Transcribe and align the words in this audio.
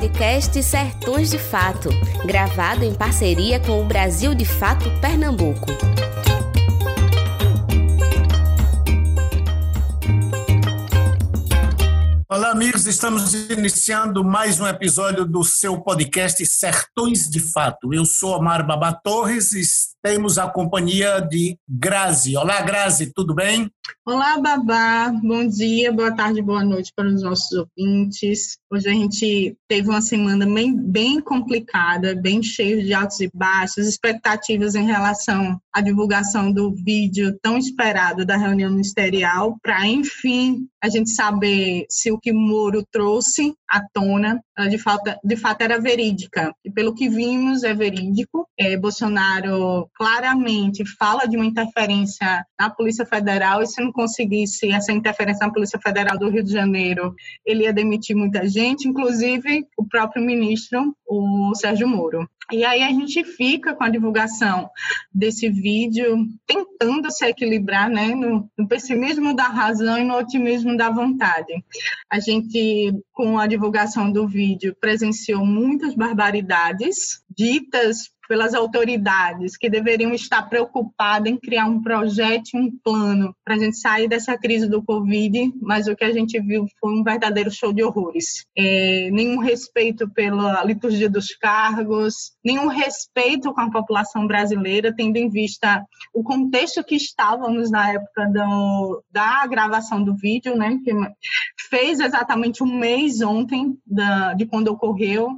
podcast 0.00 0.62
Sertões 0.62 1.30
de 1.30 1.38
Fato, 1.38 1.90
gravado 2.24 2.82
em 2.82 2.94
parceria 2.94 3.60
com 3.60 3.82
o 3.82 3.84
Brasil 3.84 4.34
de 4.34 4.46
Fato 4.46 4.88
Pernambuco. 4.98 5.66
Olá, 12.30 12.50
amigos, 12.50 12.86
estamos 12.86 13.34
iniciando 13.50 14.24
mais 14.24 14.58
um 14.58 14.66
episódio 14.66 15.26
do 15.26 15.44
seu 15.44 15.78
podcast 15.82 16.46
Sertões 16.46 17.28
de 17.28 17.38
Fato. 17.38 17.92
Eu 17.92 18.06
sou 18.06 18.38
Omar 18.38 18.66
Babá 18.66 18.94
Torres 18.94 19.52
temos 20.02 20.38
a 20.38 20.48
companhia 20.48 21.20
de 21.20 21.58
Grazi. 21.68 22.36
Olá, 22.36 22.62
Grazi, 22.62 23.12
tudo 23.14 23.34
bem? 23.34 23.70
Olá, 24.06 24.38
Babá. 24.40 25.12
Bom 25.22 25.46
dia, 25.46 25.92
boa 25.92 26.14
tarde, 26.14 26.40
boa 26.40 26.64
noite 26.64 26.92
para 26.94 27.08
os 27.08 27.22
nossos 27.22 27.50
ouvintes. 27.52 28.58
Hoje 28.72 28.88
a 28.88 28.92
gente 28.92 29.56
teve 29.68 29.88
uma 29.88 30.00
semana 30.00 30.46
bem, 30.46 30.74
bem 30.74 31.20
complicada, 31.20 32.14
bem 32.14 32.42
cheia 32.42 32.82
de 32.82 32.94
altos 32.94 33.20
e 33.20 33.30
baixos, 33.34 33.86
expectativas 33.86 34.74
em 34.74 34.86
relação 34.86 35.60
à 35.72 35.80
divulgação 35.80 36.52
do 36.52 36.72
vídeo 36.72 37.38
tão 37.42 37.58
esperado 37.58 38.24
da 38.24 38.36
reunião 38.36 38.70
ministerial, 38.70 39.56
para, 39.62 39.86
enfim, 39.86 40.66
a 40.82 40.88
gente 40.88 41.10
saber 41.10 41.84
se 41.90 42.10
o 42.10 42.18
que 42.18 42.32
Moro 42.32 42.84
trouxe 42.90 43.54
à 43.68 43.82
tona, 43.92 44.42
de 44.68 44.78
fato, 44.78 45.14
de 45.22 45.36
fato 45.36 45.62
era 45.62 45.80
verídica. 45.80 46.54
E 46.64 46.70
pelo 46.70 46.94
que 46.94 47.08
vimos, 47.08 47.62
é 47.64 47.74
verídico. 47.74 48.46
É, 48.58 48.76
Bolsonaro 48.76 49.89
claramente 49.94 50.84
fala 50.98 51.26
de 51.26 51.36
uma 51.36 51.46
interferência 51.46 52.44
na 52.58 52.70
Polícia 52.70 53.04
Federal, 53.04 53.62
e 53.62 53.66
se 53.66 53.82
não 53.82 53.92
conseguisse 53.92 54.70
essa 54.70 54.92
interferência 54.92 55.46
na 55.46 55.52
Polícia 55.52 55.78
Federal 55.78 56.18
do 56.18 56.30
Rio 56.30 56.42
de 56.42 56.52
Janeiro, 56.52 57.14
ele 57.44 57.64
ia 57.64 57.72
demitir 57.72 58.16
muita 58.16 58.48
gente, 58.48 58.88
inclusive 58.88 59.66
o 59.76 59.86
próprio 59.86 60.24
ministro, 60.24 60.96
o 61.06 61.54
Sérgio 61.54 61.86
Moro. 61.86 62.28
E 62.52 62.64
aí 62.64 62.82
a 62.82 62.88
gente 62.88 63.22
fica 63.22 63.74
com 63.74 63.84
a 63.84 63.88
divulgação 63.88 64.68
desse 65.14 65.48
vídeo, 65.48 66.26
tentando 66.46 67.10
se 67.10 67.24
equilibrar 67.24 67.88
né, 67.88 68.08
no, 68.08 68.50
no, 68.58 68.66
pessimismo 68.66 69.34
da 69.34 69.44
razão 69.44 69.98
e 69.98 70.04
no 70.04 70.16
otimismo 70.16 70.76
da 70.76 70.90
vontade. 70.90 71.64
A 72.10 72.18
gente, 72.18 72.92
com 73.12 73.38
a 73.38 73.46
divulgação 73.46 74.10
do 74.10 74.26
vídeo, 74.26 74.76
presenciou 74.80 75.46
muitas 75.46 75.94
barbaridades 75.94 77.22
ditas 77.30 78.10
pelas 78.30 78.54
autoridades 78.54 79.56
que 79.56 79.68
deveriam 79.68 80.14
estar 80.14 80.48
preocupadas 80.48 81.32
em 81.32 81.36
criar 81.36 81.66
um 81.66 81.82
projeto, 81.82 82.50
um 82.54 82.70
plano 82.70 83.34
para 83.44 83.56
a 83.56 83.58
gente 83.58 83.76
sair 83.76 84.06
dessa 84.06 84.38
crise 84.38 84.68
do 84.68 84.84
Covid, 84.84 85.52
mas 85.60 85.88
o 85.88 85.96
que 85.96 86.04
a 86.04 86.12
gente 86.12 86.40
viu 86.40 86.64
foi 86.78 86.92
um 86.92 87.02
verdadeiro 87.02 87.50
show 87.50 87.72
de 87.72 87.82
horrores. 87.82 88.46
É, 88.56 89.10
nenhum 89.10 89.40
respeito 89.40 90.08
pela 90.08 90.62
liturgia 90.62 91.10
dos 91.10 91.34
cargos, 91.34 92.30
nenhum 92.44 92.68
respeito 92.68 93.52
com 93.52 93.62
a 93.62 93.70
população 93.72 94.28
brasileira, 94.28 94.94
tendo 94.94 95.16
em 95.16 95.28
vista 95.28 95.84
o 96.14 96.22
contexto 96.22 96.84
que 96.84 96.94
estávamos 96.94 97.68
na 97.68 97.94
época 97.94 98.26
do, 98.26 99.02
da 99.10 99.44
gravação 99.48 100.04
do 100.04 100.14
vídeo, 100.14 100.56
né, 100.56 100.78
que 100.84 100.92
fez 101.68 101.98
exatamente 101.98 102.62
um 102.62 102.78
mês 102.78 103.20
ontem 103.22 103.76
da, 103.84 104.34
de 104.34 104.46
quando 104.46 104.68
ocorreu 104.68 105.30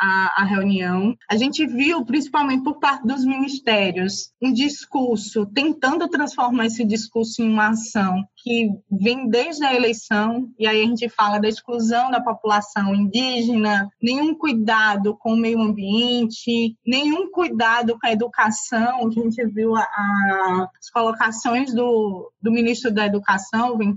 a, 0.00 0.42
a 0.42 0.44
reunião. 0.44 1.14
A 1.30 1.36
gente 1.36 1.66
viu, 1.66 2.06
principalmente 2.06 2.37
principalmente 2.38 2.62
por 2.62 2.78
parte 2.78 3.06
dos 3.06 3.24
ministérios, 3.24 4.30
um 4.40 4.52
discurso, 4.52 5.46
tentando 5.46 6.08
transformar 6.08 6.66
esse 6.66 6.84
discurso 6.84 7.42
em 7.42 7.50
uma 7.50 7.70
ação 7.70 8.24
que 8.36 8.70
vem 8.90 9.28
desde 9.28 9.64
a 9.64 9.74
eleição, 9.74 10.48
e 10.58 10.66
aí 10.66 10.82
a 10.82 10.86
gente 10.86 11.08
fala 11.08 11.38
da 11.38 11.48
exclusão 11.48 12.10
da 12.10 12.20
população 12.20 12.94
indígena, 12.94 13.88
nenhum 14.00 14.34
cuidado 14.34 15.16
com 15.16 15.34
o 15.34 15.36
meio 15.36 15.60
ambiente, 15.60 16.76
nenhum 16.86 17.30
cuidado 17.30 17.98
com 17.98 18.06
a 18.06 18.12
educação, 18.12 19.06
a 19.06 19.10
gente 19.10 19.44
viu 19.46 19.74
a, 19.74 19.80
a, 19.80 20.68
as 20.80 20.90
colocações 20.90 21.74
do, 21.74 22.30
do 22.40 22.52
ministro 22.52 22.92
da 22.92 23.06
Educação, 23.06 23.76
o 23.76 23.88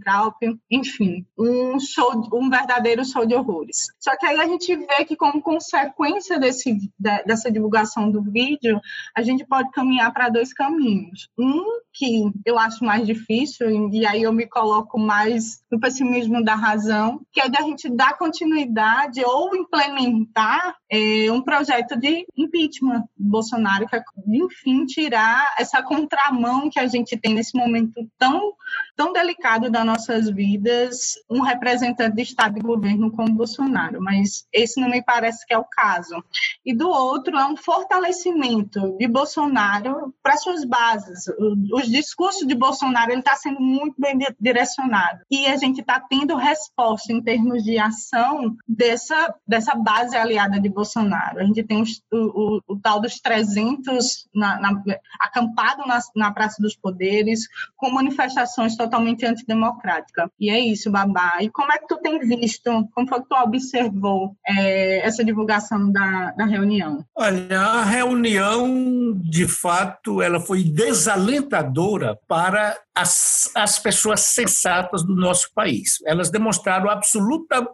enfim, 0.70 1.26
um 1.38 1.80
show, 1.80 2.28
um 2.34 2.50
verdadeiro 2.50 3.06
show 3.06 3.26
de 3.26 3.36
horrores. 3.36 3.88
Só 4.00 4.16
que 4.18 4.26
aí 4.26 4.40
a 4.40 4.48
gente 4.48 4.76
vê 4.76 5.06
que 5.06 5.16
como 5.16 5.42
consequência 5.42 6.40
desse, 6.40 6.92
dessa 7.00 7.52
divulgação 7.52 8.10
do 8.10 8.22
vídeo, 8.32 8.80
a 9.16 9.22
gente 9.22 9.46
pode 9.46 9.70
caminhar 9.72 10.12
para 10.14 10.30
dois 10.30 10.54
caminhos. 10.54 11.30
Um 11.38 11.64
que 11.94 12.32
eu 12.46 12.58
acho 12.58 12.86
mais 12.86 13.06
difícil, 13.06 13.70
e 13.92 14.06
aí 14.06 14.24
eu 14.24 14.32
me 14.32 14.48
coloco 14.48 14.98
mais 14.98 15.62
no 15.70 15.80
pessimismo 15.80 16.44
da 16.44 16.56
razão, 16.56 17.22
que 17.32 17.42
é 17.42 17.50
da 17.50 17.62
gente 17.62 17.90
dar 17.90 18.18
continuidade 18.18 19.22
ou 19.26 19.56
implementar 19.56 20.76
é, 20.90 21.32
um 21.32 21.42
projeto 21.42 22.00
de 22.00 22.26
impeachment 22.38 23.04
Bolsonaro, 23.18 23.88
que 23.88 23.96
é, 23.96 24.04
enfim, 24.28 24.86
tirar 24.86 25.54
essa 25.58 25.84
contramão 25.84 26.70
que 26.70 26.80
a 26.80 26.88
gente 26.88 27.18
tem 27.18 27.34
nesse 27.34 27.58
momento 27.58 28.08
tão, 28.18 28.54
tão 28.96 29.12
delicado 29.12 29.70
das 29.70 29.86
nossas 29.86 30.30
vidas, 30.30 31.16
um 31.30 31.42
representante 31.42 32.16
de 32.16 32.22
Estado 32.22 32.58
e 32.58 32.62
governo 32.62 33.12
como 33.12 33.34
Bolsonaro. 33.34 34.02
Mas 34.02 34.46
esse 34.54 34.80
não 34.80 34.90
me 34.90 35.04
parece 35.04 35.46
que 35.46 35.54
é 35.54 35.58
o 35.58 35.66
caso. 35.66 36.24
E 36.66 36.74
do 36.74 36.88
outro, 36.88 37.38
é 37.38 37.46
um 37.46 37.58
fortalecimento 37.58 38.96
de 38.98 39.08
Bolsonaro 39.08 40.14
para 40.22 40.38
suas 40.38 40.64
bases. 40.64 41.26
Os 41.74 41.90
discursos 41.90 42.48
de 42.48 42.56
Bolsonaro 42.56 43.12
ele 43.12 43.20
está 43.20 43.36
sendo 43.36 43.60
muito 43.60 43.96
bem 43.98 44.18
direcionado 44.40 45.22
e 45.30 45.46
a 45.48 45.58
gente 45.58 45.82
está 45.82 46.00
tendo 46.00 46.36
resposta 46.36 47.12
em 47.12 47.22
termos 47.22 47.64
de 47.64 47.78
ação 47.78 48.56
dessa 48.68 49.34
dessa 49.48 49.76
base 49.76 50.16
aliada 50.16 50.60
de 50.60 50.70
Bolsonaro. 50.70 51.40
A 51.40 51.44
gente 51.44 51.64
tem 51.64 51.82
o, 51.82 51.86
o, 52.12 52.62
o 52.68 52.80
tal 52.80 53.00
dos 53.00 53.20
300 53.20 54.28
na, 54.34 54.60
na, 54.60 54.84
acampado 55.20 55.86
na, 55.86 56.00
na 56.16 56.32
Praça 56.32 56.62
dos 56.62 56.76
Poderes 56.76 57.48
com 57.76 57.92
manifestações 57.92 58.76
totalmente 58.76 58.91
antidemocráticas. 58.98 60.30
E 60.40 60.50
é 60.50 60.60
isso, 60.60 60.92
Babá. 60.92 61.38
E 61.42 61.50
como 61.50 61.72
é 61.72 61.78
que 61.78 61.88
tu 61.88 61.98
tem 61.98 62.20
visto, 62.20 62.88
como 62.94 63.08
foi 63.08 63.22
que 63.22 63.30
tu 63.30 63.36
observou 63.36 64.36
é, 64.48 65.06
essa 65.06 65.24
divulgação 65.24 65.92
da, 65.92 66.32
da 66.32 66.46
reunião? 66.46 67.06
Olha, 67.16 67.60
a 67.60 67.84
reunião, 67.84 69.14
de 69.16 69.48
fato, 69.48 70.22
ela 70.22 70.40
foi 70.40 70.64
desalentadora 70.64 72.18
para 72.28 72.78
as, 72.96 73.50
as 73.56 73.80
pessoas 73.80 74.22
sensatas 74.22 75.04
do 75.04 75.16
nosso 75.16 75.54
país. 75.54 76.00
Elas 76.06 76.30
demonstraram 76.30 76.90
absoluta 76.90 77.66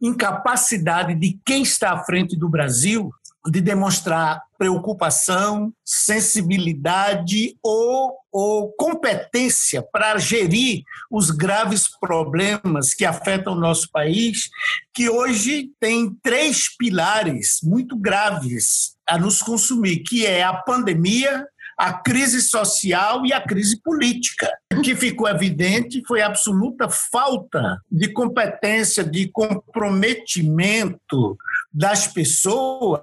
incapacidade 0.00 1.14
de 1.14 1.38
quem 1.44 1.62
está 1.62 1.92
à 1.92 2.04
frente 2.04 2.36
do 2.36 2.48
Brasil 2.48 3.10
de 3.46 3.60
demonstrar 3.60 4.42
preocupação, 4.56 5.72
sensibilidade 5.84 7.56
ou, 7.62 8.16
ou 8.30 8.72
competência 8.72 9.82
para 9.82 10.16
gerir 10.18 10.84
os 11.10 11.30
graves 11.30 11.88
problemas 11.98 12.94
que 12.94 13.04
afetam 13.04 13.54
o 13.54 13.60
nosso 13.60 13.90
país, 13.90 14.48
que 14.94 15.10
hoje 15.10 15.70
tem 15.80 16.14
três 16.22 16.68
pilares 16.76 17.58
muito 17.62 17.96
graves 17.96 18.94
a 19.06 19.18
nos 19.18 19.42
consumir, 19.42 20.04
que 20.04 20.24
é 20.24 20.44
a 20.44 20.54
pandemia, 20.54 21.44
a 21.82 21.94
crise 21.94 22.40
social 22.40 23.26
e 23.26 23.32
a 23.32 23.40
crise 23.40 23.76
política. 23.82 24.48
O 24.72 24.80
que 24.82 24.94
ficou 24.94 25.28
evidente 25.28 26.00
foi 26.06 26.22
a 26.22 26.26
absoluta 26.26 26.88
falta 26.88 27.82
de 27.90 28.12
competência, 28.12 29.02
de 29.02 29.28
comprometimento 29.32 31.36
das 31.74 32.06
pessoas 32.06 33.02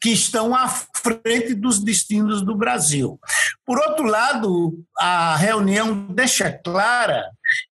que 0.00 0.10
estão 0.10 0.54
à 0.54 0.68
frente 0.68 1.52
dos 1.52 1.80
destinos 1.80 2.42
do 2.42 2.54
Brasil. 2.54 3.18
Por 3.64 3.76
outro 3.76 4.04
lado, 4.04 4.78
a 4.96 5.34
reunião 5.34 6.06
deixa 6.06 6.52
clara 6.52 7.24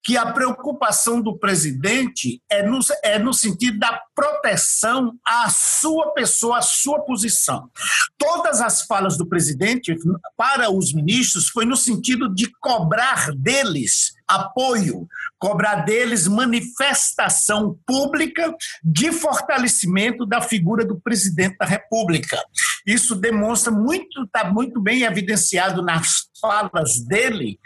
que 0.04 0.18
a 0.18 0.32
preocupação 0.32 1.22
do 1.22 1.38
presidente 1.38 2.42
é 2.50 2.64
no, 2.64 2.80
é 3.04 3.18
no 3.20 3.34
sentido 3.34 3.80
da 3.80 4.02
proteção 4.16 5.14
à 5.26 5.50
sua 5.50 6.14
pessoa, 6.14 6.58
à 6.58 6.62
sua 6.62 7.02
posição. 7.02 7.70
Todas 8.18 8.62
as 8.62 8.84
falas 8.84 9.18
do 9.18 9.28
presidente 9.28 9.96
para 10.38 10.70
os 10.70 10.94
ministros 10.94 11.50
foi 11.50 11.66
no 11.66 11.76
sentido 11.76 12.34
de 12.34 12.52
cobrar 12.60 13.32
deles 13.36 14.14
apoio, 14.28 15.08
cobrar 15.38 15.84
deles 15.84 16.28
manifestação 16.28 17.78
pública 17.86 18.56
de 18.84 19.12
fortalecimento 19.12 20.26
da 20.26 20.42
figura 20.42 20.86
do 20.86 21.00
presidente 21.00 21.58
da 21.58 21.66
República. 21.66 22.38
Isso 22.86 23.16
demonstra 23.16 23.72
muito, 23.72 24.24
está 24.24 24.50
muito 24.50 24.82
bem 24.82 25.04
evidenciado 25.04 25.82
nas 25.82 26.30
falas 26.40 27.00
dele, 27.06 27.58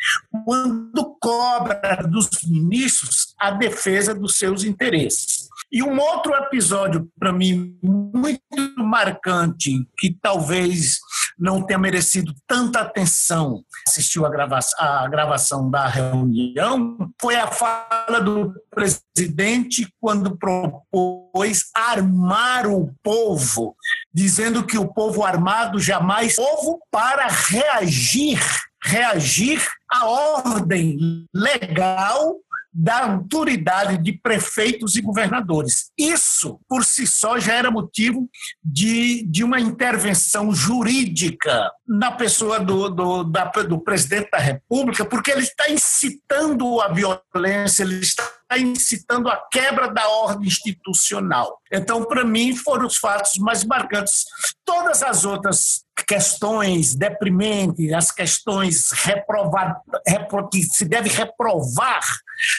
quando 0.45 1.06
cobra 1.27 2.07
dos 2.09 2.29
ministros 2.45 3.35
a 3.37 3.51
defesa 3.51 4.15
dos 4.15 4.37
seus 4.37 4.63
interesses. 4.63 5.49
E 5.69 5.83
um 5.83 5.99
outro 5.99 6.33
episódio, 6.33 7.05
para 7.19 7.33
mim, 7.33 7.77
muito 7.83 8.41
marcante, 8.77 9.85
que 9.99 10.17
talvez 10.21 10.99
não 11.37 11.61
tenha 11.61 11.77
merecido 11.77 12.33
tanta 12.47 12.79
atenção, 12.79 13.61
assistiu 13.85 14.25
a 14.25 14.29
gravação, 14.29 14.79
a 14.79 15.07
gravação 15.09 15.69
da 15.69 15.85
reunião, 15.85 16.97
foi 17.19 17.35
a 17.35 17.47
fala 17.47 18.21
do 18.21 18.53
presidente 18.71 19.85
quando 19.99 20.37
propôs 20.37 21.65
armar 21.75 22.67
o 22.67 22.95
povo, 23.03 23.75
dizendo 24.13 24.63
que 24.63 24.77
o 24.77 24.87
povo 24.87 25.25
armado 25.25 25.77
jamais 25.77 26.37
povo 26.37 26.79
para 26.89 27.27
reagir 27.27 28.39
reagir 28.87 29.61
à 29.91 30.05
ordem 30.05 31.25
legal 31.33 32.35
da 32.79 33.05
autoridade 33.05 33.97
de 33.97 34.13
prefeitos 34.13 34.95
e 34.95 35.01
governadores. 35.01 35.91
Isso, 35.97 36.59
por 36.69 36.85
si 36.85 37.07
só, 37.07 37.39
já 37.39 37.55
era 37.55 37.71
motivo 37.71 38.29
de, 38.63 39.23
de 39.23 39.43
uma 39.43 39.59
intervenção 39.59 40.53
jurídica 40.53 41.71
na 41.87 42.11
pessoa 42.11 42.59
do, 42.59 42.87
do, 42.89 43.23
da, 43.23 43.45
do 43.45 43.79
presidente 43.79 44.29
da 44.29 44.37
República, 44.37 45.03
porque 45.03 45.31
ele 45.31 45.41
está 45.41 45.71
incitando 45.71 46.79
a 46.79 46.89
violência, 46.89 47.81
ele 47.81 47.99
está 47.99 48.23
incitando 48.55 49.27
a 49.27 49.37
quebra 49.51 49.87
da 49.87 50.07
ordem 50.07 50.47
institucional. 50.47 51.59
Então, 51.71 52.05
para 52.05 52.23
mim, 52.23 52.55
foram 52.55 52.85
os 52.85 52.97
fatos 52.97 53.31
mais 53.39 53.63
marcantes. 53.63 54.25
Todas 54.67 55.01
as 55.01 55.23
outras 55.23 55.85
questões 56.05 56.93
deprimentes, 56.93 57.93
as 57.93 58.11
questões 58.11 58.91
repro, 58.91 60.49
que 60.51 60.61
se 60.63 60.83
deve 60.83 61.09
reprovar 61.09 62.03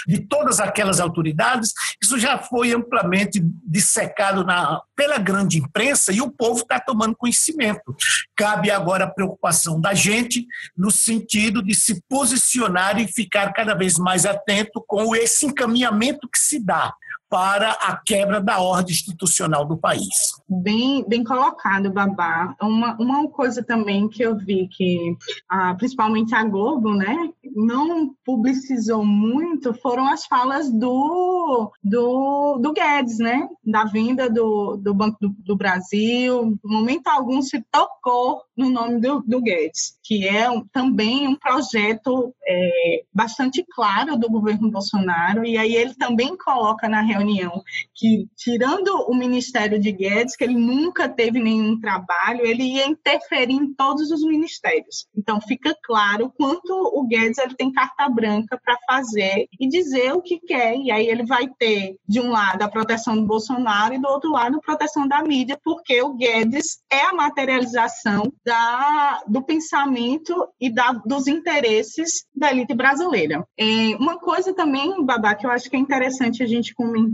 de 0.06 0.18
todas 0.26 0.58
aquelas 0.58 1.00
autoridades, 1.00 1.72
isso 2.02 2.18
já 2.18 2.38
foi 2.38 2.72
amplamente 2.72 3.40
dissecado 3.62 4.42
na, 4.42 4.80
pela 4.96 5.18
grande 5.18 5.58
imprensa 5.58 6.10
e 6.10 6.20
o 6.22 6.30
povo 6.30 6.62
está 6.62 6.80
tomando 6.80 7.14
conhecimento. 7.14 7.94
Cabe 8.34 8.70
agora 8.70 9.04
a 9.04 9.10
preocupação 9.10 9.78
da 9.78 9.92
gente 9.92 10.46
no 10.76 10.90
sentido 10.90 11.62
de 11.62 11.74
se 11.74 12.02
posicionar 12.08 12.98
e 12.98 13.06
ficar 13.06 13.52
cada 13.52 13.74
vez 13.74 13.98
mais 13.98 14.24
atento 14.24 14.82
com 14.86 15.14
esse 15.14 15.44
encaminhamento 15.44 16.26
que 16.28 16.38
se 16.38 16.58
dá 16.58 16.92
para 17.28 17.72
a 17.72 17.96
quebra 17.96 18.40
da 18.40 18.60
ordem 18.60 18.94
institucional 18.94 19.64
do 19.64 19.76
país. 19.76 20.32
Bem, 20.48 21.04
bem 21.06 21.22
colocado, 21.22 21.90
Babá. 21.90 22.54
Uma, 22.60 22.96
uma 22.98 23.28
coisa 23.28 23.62
também 23.62 24.08
que 24.08 24.22
eu 24.22 24.36
vi 24.36 24.68
que, 24.68 25.16
ah, 25.48 25.74
principalmente 25.74 26.34
a 26.34 26.42
Globo, 26.44 26.94
né, 26.94 27.30
não 27.54 28.14
publicizou 28.24 29.04
muito 29.04 29.74
foram 29.74 30.08
as 30.08 30.24
falas 30.24 30.70
do, 30.70 31.70
do, 31.82 32.58
do 32.58 32.72
Guedes, 32.72 33.18
né, 33.18 33.46
da 33.64 33.84
vinda 33.84 34.30
do, 34.30 34.76
do 34.76 34.94
Banco 34.94 35.18
do, 35.20 35.34
do 35.40 35.56
Brasil. 35.56 36.58
No 36.64 36.78
momento 36.78 37.08
algum 37.08 37.42
se 37.42 37.62
tocou 37.70 38.42
no 38.56 38.70
nome 38.70 39.00
do, 39.00 39.22
do 39.26 39.40
Guedes, 39.40 39.98
que 40.02 40.26
é 40.26 40.50
um, 40.50 40.66
também 40.72 41.28
um 41.28 41.36
projeto 41.36 42.34
é, 42.46 43.02
bastante 43.12 43.64
claro 43.74 44.16
do 44.16 44.30
governo 44.30 44.70
Bolsonaro, 44.70 45.44
e 45.44 45.58
aí 45.58 45.74
ele 45.74 45.94
também 45.94 46.36
coloca 46.36 46.88
na 46.88 47.02
reunião 47.18 47.62
que, 47.94 48.28
tirando 48.36 48.88
o 49.08 49.14
Ministério 49.14 49.78
de 49.78 49.92
Guedes, 49.92 50.36
que 50.36 50.44
ele 50.44 50.54
nunca 50.54 51.08
teve 51.08 51.40
nenhum 51.40 51.78
trabalho, 51.80 52.44
ele 52.44 52.64
ia 52.64 52.86
interferir 52.86 53.54
em 53.54 53.74
todos 53.74 54.10
os 54.10 54.22
ministérios. 54.22 55.06
Então, 55.16 55.40
fica 55.40 55.74
claro 55.84 56.32
quanto 56.36 56.72
o 56.72 57.06
Guedes 57.06 57.38
ele 57.38 57.54
tem 57.54 57.72
carta 57.72 58.08
branca 58.08 58.60
para 58.62 58.78
fazer 58.86 59.48
e 59.58 59.68
dizer 59.68 60.12
o 60.12 60.22
que 60.22 60.38
quer, 60.40 60.76
e 60.76 60.90
aí 60.90 61.06
ele 61.06 61.24
vai 61.24 61.48
ter, 61.58 61.96
de 62.06 62.20
um 62.20 62.30
lado, 62.30 62.62
a 62.62 62.68
proteção 62.68 63.16
do 63.16 63.26
Bolsonaro 63.26 63.94
e 63.94 64.00
do 64.00 64.08
outro 64.08 64.30
lado, 64.30 64.56
a 64.56 64.60
proteção 64.60 65.06
da 65.06 65.22
mídia, 65.22 65.58
porque 65.64 66.00
o 66.02 66.14
Guedes 66.14 66.78
é 66.90 67.02
a 67.06 67.12
materialização 67.12 68.32
da, 68.44 69.22
do 69.26 69.42
pensamento 69.42 70.48
e 70.60 70.70
da, 70.70 70.92
dos 70.92 71.26
interesses 71.26 72.26
da 72.34 72.50
elite 72.50 72.74
brasileira. 72.74 73.46
É, 73.58 73.96
uma 73.98 74.18
coisa 74.18 74.54
também, 74.54 75.04
Babá, 75.04 75.34
que 75.34 75.46
eu 75.46 75.50
acho 75.50 75.68
que 75.68 75.76
é 75.76 75.78
interessante 75.78 76.42
a 76.42 76.46
gente 76.46 76.74
comentar, 76.74 77.07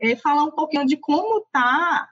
é 0.00 0.16
falar 0.16 0.44
um 0.44 0.50
pouquinho 0.50 0.86
de 0.86 0.96
como 0.96 1.38
está 1.38 2.08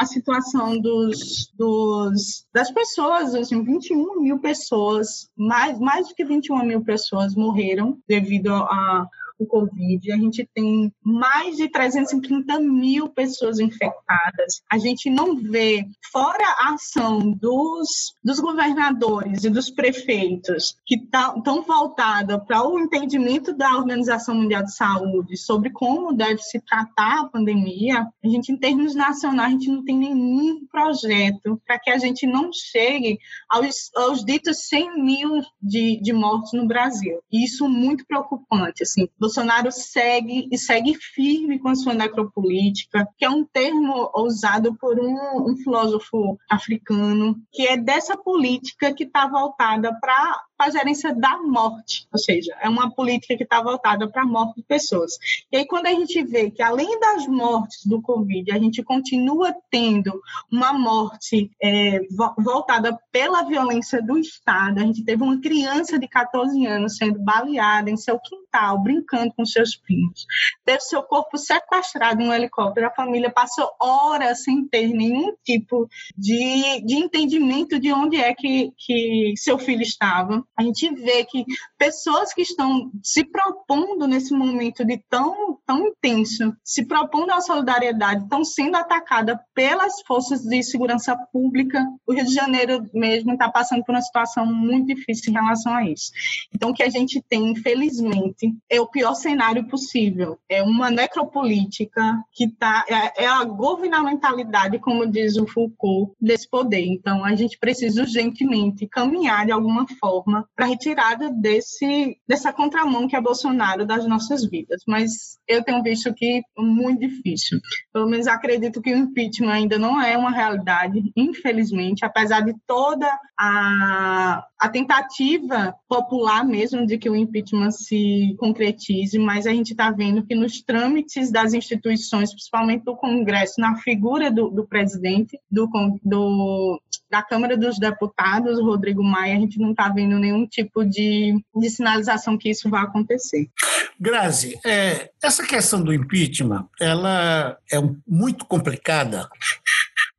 a 0.00 0.06
situação 0.06 0.78
dos, 0.78 1.52
dos, 1.54 2.46
das 2.52 2.70
pessoas, 2.70 3.34
assim, 3.34 3.62
21 3.62 4.20
mil 4.20 4.38
pessoas, 4.38 5.30
mais, 5.36 5.78
mais 5.78 6.08
do 6.08 6.14
que 6.14 6.24
21 6.24 6.64
mil 6.64 6.82
pessoas 6.82 7.34
morreram 7.34 7.98
devido 8.08 8.52
a 8.52 9.06
o 9.44 9.46
Covid, 9.46 10.12
a 10.12 10.16
gente 10.16 10.48
tem 10.54 10.92
mais 11.02 11.56
de 11.56 11.68
330 11.68 12.60
mil 12.60 13.08
pessoas 13.08 13.58
infectadas. 13.58 14.62
A 14.70 14.78
gente 14.78 15.10
não 15.10 15.36
vê, 15.36 15.86
fora 16.12 16.44
a 16.58 16.74
ação 16.74 17.32
dos, 17.32 18.14
dos 18.22 18.40
governadores 18.40 19.44
e 19.44 19.50
dos 19.50 19.70
prefeitos, 19.70 20.76
que 20.86 20.96
estão 20.96 21.42
tá, 21.42 21.52
voltada 21.66 22.38
para 22.38 22.66
o 22.66 22.78
entendimento 22.78 23.56
da 23.56 23.76
Organização 23.76 24.34
Mundial 24.34 24.62
de 24.62 24.74
Saúde 24.74 25.36
sobre 25.36 25.70
como 25.70 26.12
deve 26.12 26.42
se 26.42 26.60
tratar 26.60 27.20
a 27.20 27.28
pandemia, 27.28 28.06
a 28.24 28.28
gente, 28.28 28.52
em 28.52 28.56
termos 28.56 28.94
nacionais, 28.94 29.48
a 29.48 29.52
gente 29.52 29.70
não 29.70 29.84
tem 29.84 29.96
nenhum 29.96 30.66
projeto 30.66 31.60
para 31.66 31.78
que 31.78 31.90
a 31.90 31.98
gente 31.98 32.26
não 32.26 32.50
chegue 32.52 33.18
aos, 33.48 33.90
aos 33.96 34.24
ditos 34.24 34.68
100 34.68 35.02
mil 35.02 35.40
de, 35.60 36.00
de 36.00 36.12
mortos 36.12 36.52
no 36.52 36.66
Brasil. 36.66 37.20
E 37.30 37.44
isso 37.44 37.68
muito 37.68 38.04
preocupante. 38.06 38.82
Assim, 38.82 39.08
Bolsonaro 39.30 39.70
segue 39.70 40.48
e 40.50 40.58
segue 40.58 40.92
firme 40.94 41.60
com 41.60 41.68
a 41.68 41.76
sua 41.76 41.94
necropolítica, 41.94 43.06
que 43.16 43.24
é 43.24 43.30
um 43.30 43.44
termo 43.44 44.10
usado 44.16 44.76
por 44.76 44.98
um, 44.98 45.48
um 45.48 45.56
filósofo 45.56 46.36
africano, 46.50 47.36
que 47.52 47.64
é 47.64 47.76
dessa 47.76 48.16
política 48.16 48.92
que 48.92 49.04
está 49.04 49.28
voltada 49.28 49.96
para 50.00 50.10
para 50.10 50.42
a 50.66 50.70
gerência 50.70 51.14
da 51.14 51.38
morte, 51.38 52.06
ou 52.12 52.18
seja, 52.18 52.54
é 52.60 52.68
uma 52.68 52.90
política 52.90 53.36
que 53.36 53.44
está 53.44 53.62
voltada 53.62 54.08
para 54.08 54.22
a 54.22 54.26
morte 54.26 54.56
de 54.56 54.62
pessoas. 54.62 55.18
E 55.50 55.56
aí, 55.56 55.66
quando 55.66 55.86
a 55.86 55.90
gente 55.90 56.22
vê 56.24 56.50
que, 56.50 56.62
além 56.62 56.98
das 56.98 57.26
mortes 57.26 57.86
do 57.86 58.00
Covid, 58.02 58.50
a 58.52 58.58
gente 58.58 58.82
continua 58.82 59.54
tendo 59.70 60.20
uma 60.50 60.72
morte 60.72 61.50
é, 61.62 62.00
voltada 62.38 62.98
pela 63.12 63.42
violência 63.42 64.02
do 64.02 64.18
Estado, 64.18 64.80
a 64.80 64.82
gente 64.82 65.04
teve 65.04 65.22
uma 65.22 65.40
criança 65.40 65.98
de 65.98 66.08
14 66.08 66.66
anos 66.66 66.96
sendo 66.96 67.18
baleada 67.20 67.90
em 67.90 67.96
seu 67.96 68.18
quintal, 68.18 68.82
brincando 68.82 69.32
com 69.34 69.44
seus 69.44 69.76
primos, 69.76 70.26
teve 70.64 70.80
seu 70.80 71.02
corpo 71.02 71.38
sequestrado 71.38 72.22
em 72.22 72.28
um 72.28 72.32
helicóptero, 72.32 72.86
a 72.86 72.94
família 72.94 73.30
passou 73.30 73.70
horas 73.80 74.42
sem 74.42 74.66
ter 74.66 74.88
nenhum 74.88 75.34
tipo 75.44 75.88
de, 76.16 76.80
de 76.84 76.96
entendimento 76.96 77.78
de 77.78 77.92
onde 77.92 78.16
é 78.16 78.34
que, 78.34 78.72
que 78.76 79.34
seu 79.36 79.58
filho 79.58 79.82
estava 79.82 80.44
a 80.60 80.62
gente 80.62 80.94
vê 80.94 81.24
que 81.24 81.44
pessoas 81.78 82.34
que 82.34 82.42
estão 82.42 82.90
se 83.02 83.24
propondo 83.24 84.06
nesse 84.06 84.34
momento 84.34 84.84
de 84.84 85.02
tão, 85.08 85.58
tão 85.66 85.88
intenso, 85.88 86.54
se 86.62 86.84
propondo 86.84 87.30
a 87.30 87.40
solidariedade, 87.40 88.24
estão 88.24 88.44
sendo 88.44 88.76
atacadas 88.76 89.38
pelas 89.54 90.02
forças 90.06 90.42
de 90.42 90.62
segurança 90.62 91.16
pública. 91.32 91.82
O 92.06 92.12
Rio 92.12 92.26
de 92.26 92.34
Janeiro 92.34 92.86
mesmo 92.92 93.32
está 93.32 93.48
passando 93.48 93.82
por 93.84 93.94
uma 93.94 94.02
situação 94.02 94.44
muito 94.44 94.94
difícil 94.94 95.30
em 95.30 95.36
relação 95.36 95.72
a 95.74 95.84
isso. 95.84 96.12
Então, 96.54 96.70
o 96.70 96.74
que 96.74 96.82
a 96.82 96.90
gente 96.90 97.22
tem, 97.26 97.52
infelizmente, 97.52 98.54
é 98.68 98.78
o 98.80 98.86
pior 98.86 99.14
cenário 99.14 99.66
possível. 99.66 100.38
É 100.46 100.62
uma 100.62 100.90
necropolítica 100.90 102.22
que 102.32 102.44
está. 102.44 102.84
É, 102.86 103.24
é 103.24 103.26
a 103.26 103.44
governamentalidade, 103.44 104.78
como 104.78 105.06
diz 105.06 105.36
o 105.36 105.46
Foucault, 105.46 106.12
desse 106.20 106.48
poder. 106.48 106.84
Então, 106.84 107.24
a 107.24 107.34
gente 107.34 107.58
precisa 107.58 108.02
urgentemente 108.02 108.86
caminhar 108.86 109.46
de 109.46 109.52
alguma 109.52 109.86
forma 109.98 110.46
para 110.54 110.66
retirada 110.66 111.30
desse 111.30 112.18
dessa 112.26 112.52
contramão 112.52 113.08
que 113.08 113.16
é 113.16 113.20
Bolsonaro 113.20 113.86
das 113.86 114.06
nossas 114.06 114.44
vidas. 114.44 114.82
Mas 114.86 115.38
eu 115.48 115.62
tenho 115.64 115.82
visto 115.82 116.12
que 116.14 116.42
é 116.56 116.62
muito 116.62 117.00
difícil. 117.00 117.58
Pelo 117.92 118.08
menos 118.08 118.26
acredito 118.26 118.80
que 118.80 118.92
o 118.92 118.96
impeachment 118.96 119.52
ainda 119.52 119.78
não 119.78 120.00
é 120.00 120.16
uma 120.16 120.30
realidade, 120.30 121.12
infelizmente, 121.16 122.04
apesar 122.04 122.40
de 122.42 122.54
toda 122.66 123.06
a, 123.38 124.44
a 124.58 124.68
tentativa 124.68 125.74
popular 125.88 126.44
mesmo 126.44 126.86
de 126.86 126.98
que 126.98 127.08
o 127.08 127.16
impeachment 127.16 127.70
se 127.70 128.36
concretize, 128.38 129.18
mas 129.18 129.46
a 129.46 129.50
gente 129.50 129.70
está 129.70 129.90
vendo 129.90 130.26
que 130.26 130.34
nos 130.34 130.60
trâmites 130.62 131.32
das 131.32 131.54
instituições, 131.54 132.32
principalmente 132.32 132.84
do 132.84 132.96
Congresso, 132.96 133.60
na 133.60 133.76
figura 133.76 134.30
do, 134.30 134.50
do 134.50 134.66
presidente 134.66 135.38
do, 135.50 135.68
do, 136.02 136.80
da 137.10 137.22
Câmara 137.22 137.56
dos 137.56 137.78
Deputados, 137.78 138.60
Rodrigo 138.60 139.02
Maia, 139.02 139.36
a 139.36 139.40
gente 139.40 139.58
não 139.58 139.72
está 139.72 139.88
vendo 139.88 140.18
nenhum 140.18 140.46
tipo 140.46 140.84
de, 140.84 141.34
de 141.56 141.70
sinalização 141.70 142.38
que 142.38 142.50
isso 142.50 142.70
vai 142.70 142.82
acontecer. 142.82 143.50
Grazi, 143.98 144.58
é, 144.64 145.10
essa 145.22 145.44
questão 145.46 145.82
do 145.82 145.92
impeachment, 145.92 146.66
ela 146.80 147.56
é 147.70 147.78
muito 148.06 148.46
complicada. 148.46 149.28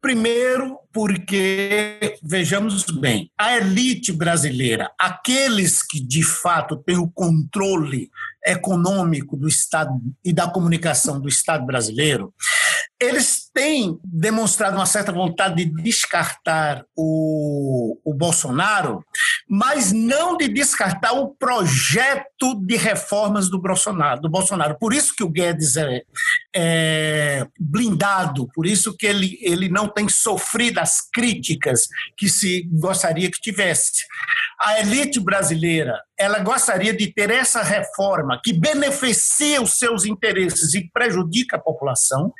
Primeiro, 0.01 0.79
porque, 0.91 2.17
vejamos 2.23 2.83
bem, 2.85 3.31
a 3.37 3.55
elite 3.57 4.11
brasileira, 4.11 4.91
aqueles 4.99 5.83
que 5.83 5.99
de 5.99 6.23
fato 6.23 6.75
têm 6.75 6.97
o 6.97 7.09
controle 7.09 8.09
econômico 8.45 9.37
do 9.37 9.47
Estado 9.47 9.93
e 10.25 10.33
da 10.33 10.49
comunicação 10.49 11.21
do 11.21 11.29
Estado 11.29 11.65
brasileiro, 11.65 12.33
eles 12.99 13.40
têm 13.53 13.99
demonstrado 14.03 14.75
uma 14.75 14.85
certa 14.85 15.11
vontade 15.11 15.65
de 15.65 15.83
descartar 15.83 16.85
o, 16.95 17.97
o 18.03 18.13
Bolsonaro, 18.13 19.03
mas 19.49 19.91
não 19.91 20.37
de 20.37 20.47
descartar 20.47 21.13
o 21.13 21.29
projeto 21.29 22.55
de 22.61 22.77
reformas 22.77 23.49
do 23.49 23.61
Bolsonaro. 23.61 24.21
Do 24.21 24.29
Bolsonaro. 24.29 24.77
Por 24.79 24.93
isso 24.93 25.13
que 25.15 25.23
o 25.23 25.29
Guedes 25.29 25.75
é, 25.75 26.01
é 26.55 27.47
blindado, 27.59 28.47
por 28.53 28.65
isso 28.65 28.95
que 28.95 29.05
ele, 29.05 29.37
ele 29.41 29.69
não 29.69 29.87
tem 29.87 30.09
sofrido 30.09 30.79
as 30.79 31.01
críticas 31.11 31.87
que 32.17 32.27
se 32.27 32.67
gostaria 32.73 33.31
que 33.31 33.39
tivesse. 33.39 34.05
A 34.59 34.79
elite 34.79 35.19
brasileira, 35.19 35.99
ela 36.17 36.39
gostaria 36.39 36.93
de 36.93 37.07
ter 37.11 37.29
essa 37.29 37.63
reforma 37.63 38.39
que 38.43 38.53
beneficia 38.53 39.61
os 39.61 39.77
seus 39.77 40.05
interesses 40.05 40.73
e 40.73 40.89
prejudica 40.91 41.57
a 41.57 41.61
população, 41.61 42.31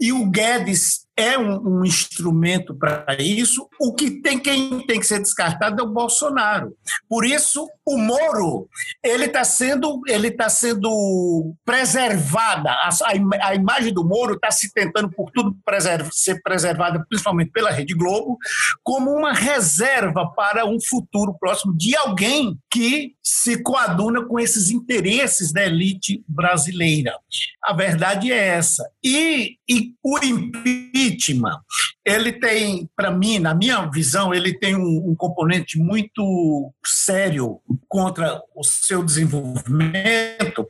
e 0.00 0.12
o 0.12 0.26
Guedes 0.30 1.06
é 1.16 1.38
um, 1.38 1.78
um 1.78 1.84
instrumento 1.84 2.74
para 2.74 3.16
isso. 3.18 3.66
O 3.80 3.94
que 3.94 4.20
tem 4.20 4.38
quem 4.38 4.86
tem 4.86 5.00
que 5.00 5.06
ser 5.06 5.18
descartado 5.18 5.80
é 5.80 5.84
o 5.84 5.88
Bolsonaro. 5.88 6.76
Por 7.08 7.24
isso, 7.24 7.66
o 7.86 7.96
Moro 7.96 8.68
ele 9.02 9.24
está 9.24 9.42
sendo 9.42 10.02
ele 10.06 10.30
tá 10.30 10.50
sendo 10.50 11.54
preservada. 11.64 12.70
A, 12.70 12.88
a, 12.88 13.48
a 13.48 13.54
imagem 13.56 13.92
do 13.92 14.04
Moro 14.04 14.34
está 14.34 14.50
se 14.50 14.72
tentando 14.72 15.10
por 15.10 15.30
tudo 15.32 15.56
preserv, 15.64 16.08
ser 16.12 16.40
preservada, 16.42 17.04
principalmente 17.08 17.50
pela 17.50 17.70
Rede 17.70 17.94
Globo, 17.94 18.38
como 18.82 19.10
uma 19.10 19.32
reserva 19.32 20.30
para 20.34 20.64
um 20.64 20.78
futuro 20.80 21.34
próximo 21.38 21.76
de 21.76 21.96
alguém 21.96 22.58
que 22.70 23.14
se 23.22 23.62
coaduna 23.62 24.24
com 24.24 24.38
esses 24.38 24.70
interesses 24.70 25.52
da 25.52 25.64
elite 25.64 26.22
brasileira. 26.28 27.18
A 27.64 27.72
verdade 27.72 28.30
é 28.30 28.48
essa. 28.48 28.88
E, 29.02 29.56
e 29.68 29.94
o 30.02 30.18
impeachment, 30.18 31.60
ele 32.04 32.32
tem, 32.32 32.88
para 32.94 33.10
mim, 33.10 33.40
na 33.40 33.54
minha 33.54 33.84
visão, 33.86 34.32
ele 34.32 34.56
tem 34.56 34.76
um, 34.76 35.10
um, 35.10 35.14
componente 35.16 35.76
muito 35.76 36.72
sério 36.84 37.60
contra 37.88 38.40
o 38.54 38.62
seu 38.62 39.02
desenvolvimento, 39.02 40.68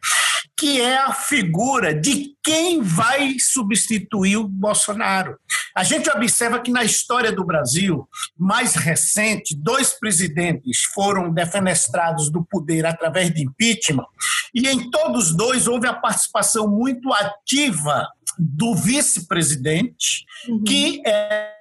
que 0.59 0.81
é 0.81 0.97
a 0.97 1.13
figura 1.13 1.95
de 1.95 2.35
quem 2.43 2.81
vai 2.81 3.37
substituir 3.39 4.39
o 4.39 4.49
Bolsonaro. 4.49 5.37
A 5.77 5.85
gente 5.85 6.09
observa 6.09 6.61
que 6.61 6.71
na 6.71 6.83
história 6.83 7.31
do 7.31 7.45
Brasil, 7.45 8.09
mais 8.39 8.75
recente, 8.75 9.55
dois 9.55 9.99
presidentes 9.99 10.85
foram 10.95 11.31
defenestrados 11.33 12.31
do 12.31 12.43
poder 12.43 12.87
através 12.87 13.33
de 13.35 13.43
impeachment, 13.43 14.07
e 14.55 14.67
em 14.67 14.91
todos 14.91 15.37
dois 15.37 15.67
houve 15.69 15.87
a 15.87 15.93
participação 15.93 16.67
muito 16.67 17.13
ativa 17.13 18.09
do 18.39 18.75
vice-presidente, 18.75 20.25
uhum. 20.49 20.65
que 20.65 21.03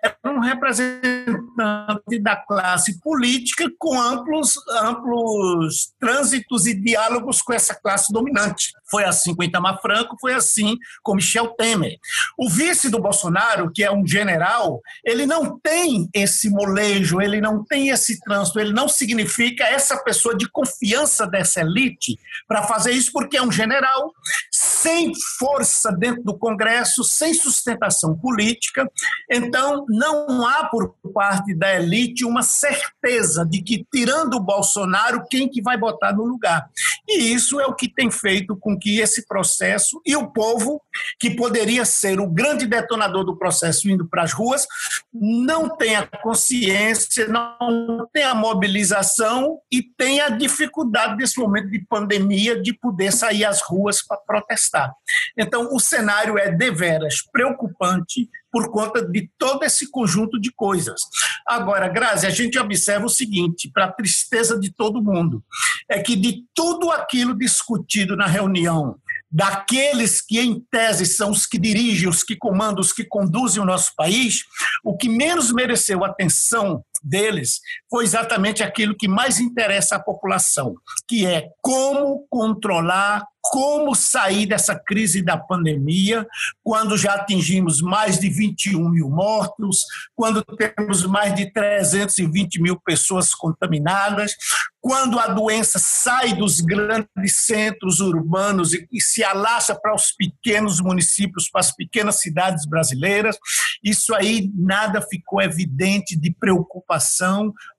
era 0.05 0.17
um 0.25 0.39
representante 0.39 2.19
da 2.21 2.35
classe 2.35 2.99
política 2.99 3.69
com 3.79 3.99
amplos, 3.99 4.53
amplos 4.69 5.93
trânsitos 5.99 6.65
e 6.65 6.73
diálogos 6.73 7.41
com 7.41 7.53
essa 7.53 7.73
classe 7.73 8.13
dominante. 8.13 8.71
Foi 8.89 9.03
assim 9.03 9.35
com 9.35 9.43
Itamar 9.43 9.81
Franco, 9.81 10.15
foi 10.19 10.33
assim 10.33 10.77
com 11.03 11.15
Michel 11.15 11.47
Temer. 11.57 11.97
O 12.37 12.49
vice 12.49 12.89
do 12.89 13.01
Bolsonaro, 13.01 13.71
que 13.73 13.83
é 13.83 13.91
um 13.91 14.05
general, 14.05 14.79
ele 15.03 15.25
não 15.25 15.59
tem 15.59 16.07
esse 16.13 16.49
molejo, 16.49 17.19
ele 17.19 17.41
não 17.41 17.63
tem 17.63 17.89
esse 17.89 18.19
trânsito, 18.19 18.59
ele 18.59 18.73
não 18.73 18.87
significa 18.87 19.63
essa 19.63 19.97
pessoa 20.03 20.35
de 20.35 20.49
confiança 20.49 21.25
dessa 21.25 21.61
elite 21.61 22.17
para 22.47 22.63
fazer 22.63 22.91
isso, 22.91 23.11
porque 23.11 23.37
é 23.37 23.41
um 23.41 23.51
general 23.51 24.13
sem 24.57 25.11
força 25.37 25.91
dentro 25.91 26.23
do 26.23 26.37
Congresso, 26.37 27.03
sem 27.03 27.33
sustentação 27.33 28.17
política. 28.17 28.89
Então, 29.29 29.85
não 29.89 30.47
há 30.47 30.65
por 30.69 30.95
parte 31.13 31.53
da 31.53 31.75
elite 31.75 32.23
uma 32.23 32.41
certeza 32.41 33.45
de 33.45 33.61
que, 33.61 33.85
tirando 33.91 34.35
o 34.35 34.39
Bolsonaro, 34.39 35.25
quem 35.29 35.49
que 35.49 35.61
vai 35.61 35.77
botar 35.77 36.13
no 36.13 36.23
lugar. 36.23 36.69
E 37.07 37.33
isso 37.33 37.59
é 37.59 37.65
o 37.65 37.75
que 37.75 37.89
tem 37.89 38.09
feito 38.09 38.55
com 38.55 38.79
que 38.79 38.99
esse 38.99 39.27
processo 39.27 40.01
e 40.05 40.15
o 40.15 40.27
povo, 40.27 40.81
que 41.19 41.35
poderia 41.35 41.83
ser 41.83 42.19
o 42.19 42.29
grande 42.29 42.65
detonador 42.65 43.25
do 43.25 43.37
processo 43.37 43.89
indo 43.89 44.07
para 44.07 44.23
as 44.23 44.31
ruas, 44.31 44.65
não 45.13 45.75
tenha 45.75 46.07
consciência, 46.23 47.27
não 47.27 48.07
tenha 48.13 48.33
mobilização 48.33 49.59
e 49.71 49.83
tenha 49.83 50.29
dificuldade 50.29 51.17
nesse 51.17 51.37
momento 51.39 51.69
de 51.69 51.79
pandemia 51.79 52.61
de 52.61 52.73
poder 52.73 53.11
sair 53.11 53.43
às 53.43 53.61
ruas 53.61 54.01
para 54.25 54.44
protestar. 54.45 54.93
Então, 55.37 55.73
o 55.73 55.79
cenário 55.79 56.37
é 56.37 56.51
deveras 56.51 57.15
preocupante 57.31 58.29
por 58.51 58.71
conta 58.71 59.05
de 59.05 59.29
todo 59.37 59.63
esse 59.63 59.89
conjunto 59.91 60.39
de 60.39 60.51
coisas. 60.53 61.01
Agora, 61.45 61.89
Grazi, 61.89 62.25
a 62.25 62.29
gente 62.29 62.57
observa 62.57 63.05
o 63.05 63.09
seguinte, 63.09 63.69
para 63.73 63.91
tristeza 63.91 64.57
de 64.57 64.71
todo 64.71 65.03
mundo, 65.03 65.43
é 65.89 65.99
que 65.99 66.15
de 66.15 66.45
tudo 66.53 66.89
aquilo 66.91 67.37
discutido 67.37 68.15
na 68.15 68.27
reunião, 68.27 68.97
daqueles 69.29 70.21
que, 70.21 70.39
em 70.39 70.61
tese, 70.71 71.05
são 71.05 71.31
os 71.31 71.45
que 71.45 71.59
dirigem, 71.59 72.07
os 72.07 72.23
que 72.23 72.37
comandam, 72.37 72.79
os 72.79 72.93
que 72.93 73.03
conduzem 73.03 73.61
o 73.61 73.65
nosso 73.65 73.93
país, 73.97 74.43
o 74.83 74.95
que 74.95 75.09
menos 75.09 75.51
mereceu 75.51 76.05
atenção 76.05 76.81
deles 77.03 77.59
foi 77.89 78.03
exatamente 78.03 78.63
aquilo 78.63 78.95
que 78.95 79.07
mais 79.07 79.39
interessa 79.39 79.95
à 79.95 79.99
população, 79.99 80.75
que 81.07 81.25
é 81.25 81.49
como 81.61 82.25
controlar 82.29 83.23
como 83.51 83.93
sair 83.93 84.47
dessa 84.47 84.75
crise 84.75 85.21
da 85.21 85.37
pandemia, 85.37 86.25
quando 86.63 86.97
já 86.97 87.13
atingimos 87.13 87.81
mais 87.81 88.19
de 88.19 88.27
21 88.27 88.89
mil 88.89 89.09
mortos, 89.09 89.81
quando 90.15 90.43
temos 90.43 91.05
mais 91.05 91.35
de 91.35 91.51
320 91.51 92.61
mil 92.61 92.79
pessoas 92.79 93.35
contaminadas, 93.35 94.33
quando 94.81 95.19
a 95.19 95.27
doença 95.27 95.79
sai 95.79 96.33
dos 96.33 96.59
grandes 96.59 97.37
centros 97.45 97.99
urbanos 97.99 98.73
e, 98.73 98.87
e 98.91 99.01
se 99.01 99.23
alastra 99.23 99.75
para 99.79 99.93
os 99.93 100.11
pequenos 100.11 100.81
municípios, 100.81 101.49
para 101.49 101.61
as 101.61 101.75
pequenas 101.75 102.19
cidades 102.19 102.65
brasileiras, 102.67 103.37
isso 103.83 104.13
aí 104.13 104.51
nada 104.55 105.01
ficou 105.01 105.41
evidente 105.41 106.15
de 106.15 106.31
preocupação 106.31 106.84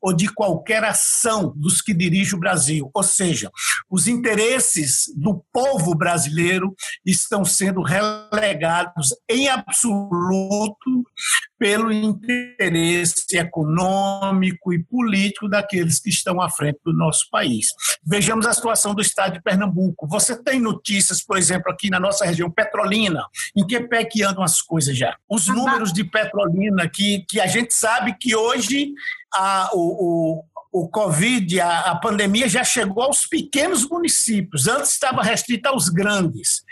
ou 0.00 0.14
de 0.14 0.28
qualquer 0.32 0.84
ação 0.84 1.52
dos 1.56 1.80
que 1.80 1.94
dirigem 1.94 2.34
o 2.34 2.40
Brasil. 2.40 2.90
Ou 2.94 3.02
seja, 3.02 3.50
os 3.90 4.06
interesses 4.06 5.04
do 5.16 5.44
povo 5.52 5.94
brasileiro 5.94 6.74
estão 7.04 7.44
sendo 7.44 7.82
relegados 7.82 9.08
em 9.28 9.48
absoluto 9.48 11.04
pelo 11.58 11.90
interesse 11.92 13.36
econômico 13.36 14.72
e 14.72 14.82
político 14.82 15.48
daqueles 15.48 16.00
que 16.00 16.10
estão 16.10 16.40
à 16.40 16.50
frente 16.50 16.78
do 16.84 16.92
nosso 16.92 17.28
país. 17.30 17.68
Vejamos 18.04 18.46
a 18.46 18.52
situação 18.52 18.94
do 18.94 19.00
estado 19.00 19.34
de 19.34 19.42
Pernambuco. 19.42 20.06
Você 20.06 20.40
tem 20.42 20.60
notícias, 20.60 21.24
por 21.24 21.36
exemplo, 21.36 21.70
aqui 21.70 21.90
na 21.90 21.98
nossa 21.98 22.24
região 22.24 22.50
Petrolina, 22.50 23.26
em 23.56 23.66
que 23.66 23.80
pé 23.80 24.04
que 24.04 24.22
andam 24.22 24.42
as 24.42 24.60
coisas 24.60 24.96
já? 24.96 25.16
Os 25.28 25.46
números 25.48 25.92
de 25.92 26.04
Petrolina 26.04 26.88
que, 26.88 27.24
que 27.28 27.40
a 27.40 27.46
gente 27.46 27.74
sabe 27.74 28.16
que 28.18 28.34
hoje 28.34 28.92
a, 29.34 29.70
o, 29.72 30.38
o 30.38 30.44
o 30.78 30.86
Covid, 30.90 31.58
a, 31.58 31.80
a, 31.92 31.96
pandemia 31.96 32.46
já 32.46 32.62
chegou 32.62 33.02
aos 33.02 33.24
pequenos 33.26 33.88
municípios. 33.88 34.68
Antes 34.68 34.92
estava 34.92 35.22
restrita 35.22 35.70
aos 35.70 35.88
grandes. 35.88 36.62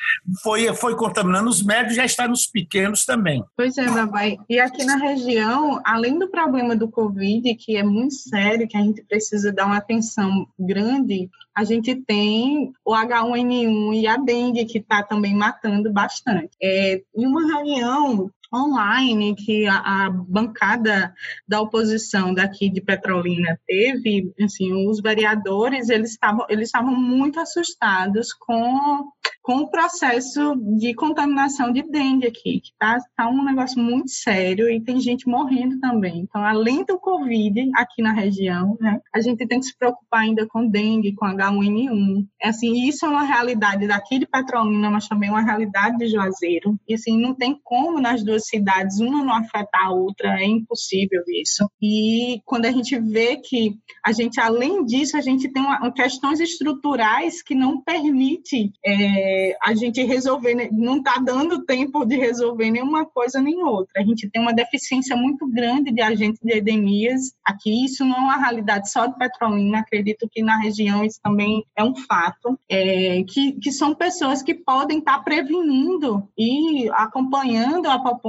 Foi, 0.43 0.75
foi 0.75 0.95
contaminando 0.95 1.49
os 1.49 1.63
médios, 1.63 1.97
já 1.97 2.05
está 2.05 2.29
nos 2.29 2.47
pequenos 2.47 3.07
também. 3.07 3.43
Pois 3.57 3.79
é, 3.79 3.89
Babai. 3.89 4.37
E 4.47 4.61
aqui 4.61 4.85
na 4.85 4.97
região, 4.97 5.81
além 5.87 6.19
do 6.19 6.29
problema 6.29 6.77
do 6.77 6.87
Covid, 6.87 7.55
que 7.55 7.79
é 7.79 7.83
muito 7.83 8.15
sério, 8.15 8.69
que 8.69 8.77
a 8.77 8.83
gente 8.83 9.03
precisa 9.05 9.51
dar 9.51 9.65
uma 9.65 9.79
atenção 9.79 10.47
grande, 10.59 11.31
a 11.57 11.65
gente 11.65 11.95
tem 11.95 12.75
o 12.85 12.93
H1N1 12.93 13.95
e 13.95 14.07
a 14.07 14.19
dengue, 14.19 14.67
que 14.67 14.79
está 14.79 15.03
também 15.03 15.35
matando 15.35 15.91
bastante. 15.91 16.51
É, 16.63 17.01
em 17.17 17.27
uma 17.27 17.47
reunião 17.47 18.31
online 18.55 19.35
que 19.35 19.67
a, 19.67 20.07
a, 20.07 20.11
bancada 20.11 21.13
da 21.47 21.61
oposição 21.61 22.33
daqui 22.33 22.71
de 22.71 22.81
Petrolina 22.81 23.59
teve, 23.67 24.33
assim, 24.43 24.73
os 24.89 25.01
vereadores 25.01 25.89
eles 25.89 26.11
estavam 26.11 26.47
eles 26.49 26.69
estavam 26.69 26.95
muito 26.95 27.41
assustados 27.41 28.33
com 28.33 29.11
com 29.45 29.57
o 29.59 29.71
processo 29.71 30.57
de 30.79 30.95
contaminação 30.95 31.71
de 31.71 31.83
dengue 31.83 32.27
aqui, 32.27 32.61
que 32.61 32.71
está 32.73 32.99
tá 33.15 33.29
um 33.29 33.45
negócio 33.45 33.79
muito 33.79 34.11
sério 34.11 34.71
e 34.71 34.81
tem 34.81 34.99
gente 34.99 35.29
morrendo 35.29 35.79
também. 35.81 36.21
Então, 36.21 36.43
além 36.43 36.83
do 36.83 36.99
Covid 36.99 37.71
aqui 37.75 38.01
na 38.01 38.13
região, 38.13 38.75
né, 38.81 38.99
a 39.15 39.21
gente 39.21 39.47
tem 39.47 39.61
que 39.61 39.67
se 39.67 39.77
preocupar 39.77 40.23
ainda 40.23 40.47
com 40.47 40.67
dengue, 40.67 41.15
com 41.15 41.27
H1N1. 41.27 42.27
É 42.41 42.49
assim, 42.49 42.89
isso 42.89 43.05
é 43.05 43.09
uma 43.11 43.23
realidade 43.23 43.87
daqui 43.87 44.19
de 44.19 44.27
Petrolina, 44.27 44.91
mas 44.91 45.07
também 45.09 45.29
uma 45.29 45.43
realidade 45.43 45.99
de 45.99 46.09
Juazeiro. 46.09 46.81
E 46.89 46.95
assim, 46.95 47.21
não 47.21 47.35
tem 47.35 47.61
como 47.63 48.01
nas 48.01 48.25
duas 48.25 48.44
cidades, 48.49 49.01
uma 49.01 49.25
não 49.25 49.35
afetar 49.35 49.87
a 49.87 49.93
outra, 49.93 50.41
é 50.41 50.45
impossível 50.45 51.23
isso. 51.29 51.69
E 51.81 52.41
quando 52.45 52.67
a 52.67 52.71
gente 52.71 52.99
vê 52.99 53.37
que 53.37 53.77
a 54.05 54.13
gente, 54.13 54.41
além 54.41 54.85
disso, 54.85 55.17
a 55.17 55.21
gente 55.21 55.49
tem 55.49 55.63
uma, 55.63 55.91
questões 55.93 56.41
estruturais 56.41 57.43
que 57.43 57.55
não 57.55 57.81
permite 57.81 58.73
é, 58.85 59.57
a 59.63 59.75
gente 59.75 60.03
resolver, 60.03 60.55
né, 60.55 60.69
não 60.73 60.99
está 60.99 61.19
dando 61.19 61.65
tempo 61.65 62.05
de 62.05 62.17
resolver 62.17 62.71
nenhuma 62.71 63.07
coisa 63.07 63.41
nem 63.41 63.63
outra. 63.63 64.03
A 64.03 64.05
gente 64.05 64.29
tem 64.31 64.43
uma 64.43 64.53
deficiência 64.53 65.17
muito 65.17 65.47
grande 65.47 65.93
de 65.93 66.03
agentes 66.03 66.41
de 66.43 66.59
endemias 66.59 67.33
aqui. 67.45 67.85
Isso 67.85 68.05
não 68.05 68.17
é 68.17 68.21
uma 68.21 68.37
realidade 68.37 68.91
só 68.91 69.07
de 69.07 69.17
Petrolina, 69.17 69.79
acredito 69.79 70.29
que 70.31 70.43
na 70.43 70.59
região 70.59 71.05
isso 71.05 71.21
também 71.23 71.65
é 71.77 71.83
um 71.83 71.95
fato, 71.95 72.59
é, 72.69 73.23
que, 73.25 73.53
que 73.53 73.73
são 73.73 73.95
pessoas 73.95 74.43
que 74.43 74.55
podem 74.55 74.99
estar 74.99 75.19
tá 75.19 75.23
prevenindo 75.23 76.29
e 76.37 76.89
acompanhando 76.93 77.89
a 77.89 77.99
população, 77.99 78.24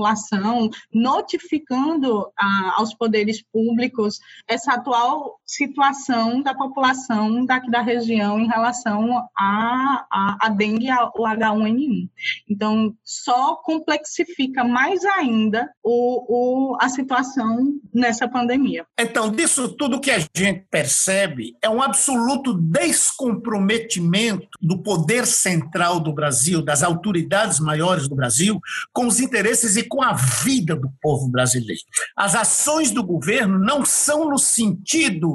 notificando 0.94 2.32
a, 2.38 2.74
aos 2.78 2.94
poderes 2.94 3.42
públicos 3.42 4.20
essa 4.48 4.74
atual 4.74 5.40
situação 5.46 6.42
da 6.42 6.56
população 6.56 7.46
daqui 7.46 7.70
da 7.70 7.82
região 7.82 8.40
em 8.40 8.48
relação 8.48 9.18
à 9.38 10.06
a, 10.12 10.38
a, 10.42 10.50
dengue 10.50 10.86
e 10.86 10.90
ao 10.90 11.14
H1N1. 11.14 12.10
Então, 12.50 12.96
só 13.04 13.56
complexifica 13.58 14.64
mais 14.64 15.06
ainda 15.06 15.70
o, 15.84 16.74
o, 16.74 16.78
a 16.82 16.90
situação 16.90 17.76
nessa 17.94 18.28
pandemia. 18.28 18.86
Então, 19.00 19.30
disso 19.30 19.70
tudo 19.70 20.02
que 20.02 20.12
a 20.12 20.20
gente 20.20 20.66
percebe 20.72 21.56
é 21.62 21.70
um 21.70 21.82
absoluto 21.82 22.54
descomprometimento 22.54 24.48
do 24.62 24.82
poder 24.82 25.28
central 25.28 26.00
do 26.00 26.14
Brasil, 26.14 26.64
das 26.64 26.82
autoridades 26.82 27.60
maiores 27.60 28.08
do 28.08 28.16
Brasil, 28.16 28.60
com 28.92 29.06
os 29.08 29.20
interesses 29.20 29.76
e 29.76 29.84
com 29.84 30.02
a 30.02 30.14
vida 30.14 30.76
do 30.76 30.90
povo 31.02 31.30
brasileiro. 31.30 31.82
As 32.16 32.36
ações 32.36 32.92
do 32.92 33.04
governo 33.04 33.60
não 33.60 33.86
são 33.86 34.30
no 34.30 34.38
sentido 34.38 35.35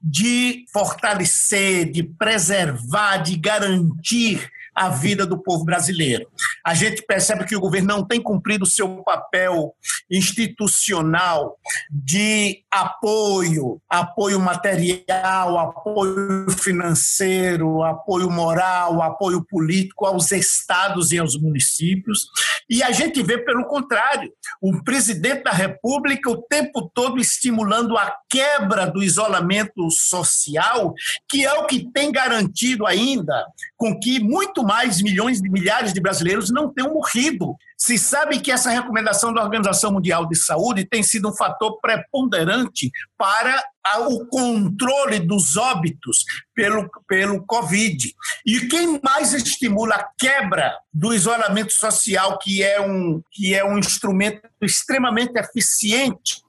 de 0.00 0.64
fortalecer, 0.72 1.90
de 1.90 2.02
preservar, 2.02 3.22
de 3.22 3.36
garantir 3.36 4.50
a 4.78 4.88
vida 4.90 5.26
do 5.26 5.36
povo 5.36 5.64
brasileiro. 5.64 6.28
A 6.64 6.72
gente 6.72 7.02
percebe 7.02 7.44
que 7.44 7.56
o 7.56 7.60
governo 7.60 7.88
não 7.88 8.06
tem 8.06 8.22
cumprido 8.22 8.62
o 8.62 8.66
seu 8.66 9.02
papel 9.02 9.74
institucional 10.08 11.58
de 11.90 12.62
apoio, 12.70 13.80
apoio 13.88 14.38
material, 14.38 15.58
apoio 15.58 16.48
financeiro, 16.50 17.82
apoio 17.82 18.30
moral, 18.30 19.02
apoio 19.02 19.44
político 19.44 20.06
aos 20.06 20.30
estados 20.30 21.10
e 21.10 21.18
aos 21.18 21.36
municípios. 21.36 22.28
E 22.70 22.80
a 22.80 22.92
gente 22.92 23.20
vê 23.20 23.36
pelo 23.38 23.64
contrário, 23.64 24.32
o 24.62 24.84
presidente 24.84 25.42
da 25.42 25.50
República 25.50 26.30
o 26.30 26.42
tempo 26.42 26.88
todo 26.94 27.18
estimulando 27.18 27.98
a 27.98 28.14
quebra 28.30 28.86
do 28.86 29.02
isolamento 29.02 29.90
social, 29.90 30.94
que 31.28 31.44
é 31.44 31.52
o 31.54 31.66
que 31.66 31.90
tem 31.90 32.12
garantido 32.12 32.86
ainda 32.86 33.44
com 33.76 33.98
que 33.98 34.20
muito 34.20 34.67
mais 34.68 35.00
milhões 35.00 35.40
de 35.40 35.48
milhares 35.48 35.94
de 35.94 36.00
brasileiros 36.00 36.50
não 36.50 36.70
tenham 36.70 36.92
morrido. 36.92 37.56
Se 37.74 37.96
sabe 37.96 38.38
que 38.38 38.52
essa 38.52 38.68
recomendação 38.68 39.32
da 39.32 39.42
Organização 39.42 39.90
Mundial 39.90 40.28
de 40.28 40.36
Saúde 40.36 40.84
tem 40.84 41.02
sido 41.02 41.30
um 41.30 41.34
fator 41.34 41.80
preponderante 41.80 42.90
para 43.16 43.64
o 44.00 44.26
controle 44.26 45.20
dos 45.20 45.56
óbitos 45.56 46.18
pelo, 46.54 46.90
pelo 47.08 47.46
Covid. 47.46 48.12
E 48.44 48.60
quem 48.68 49.00
mais 49.02 49.32
estimula 49.32 49.94
a 49.94 50.08
quebra 50.18 50.76
do 50.92 51.14
isolamento 51.14 51.72
social, 51.72 52.38
que 52.38 52.62
é 52.62 52.78
um, 52.78 53.22
que 53.32 53.54
é 53.54 53.64
um 53.64 53.78
instrumento 53.78 54.42
extremamente 54.60 55.38
eficiente 55.38 56.42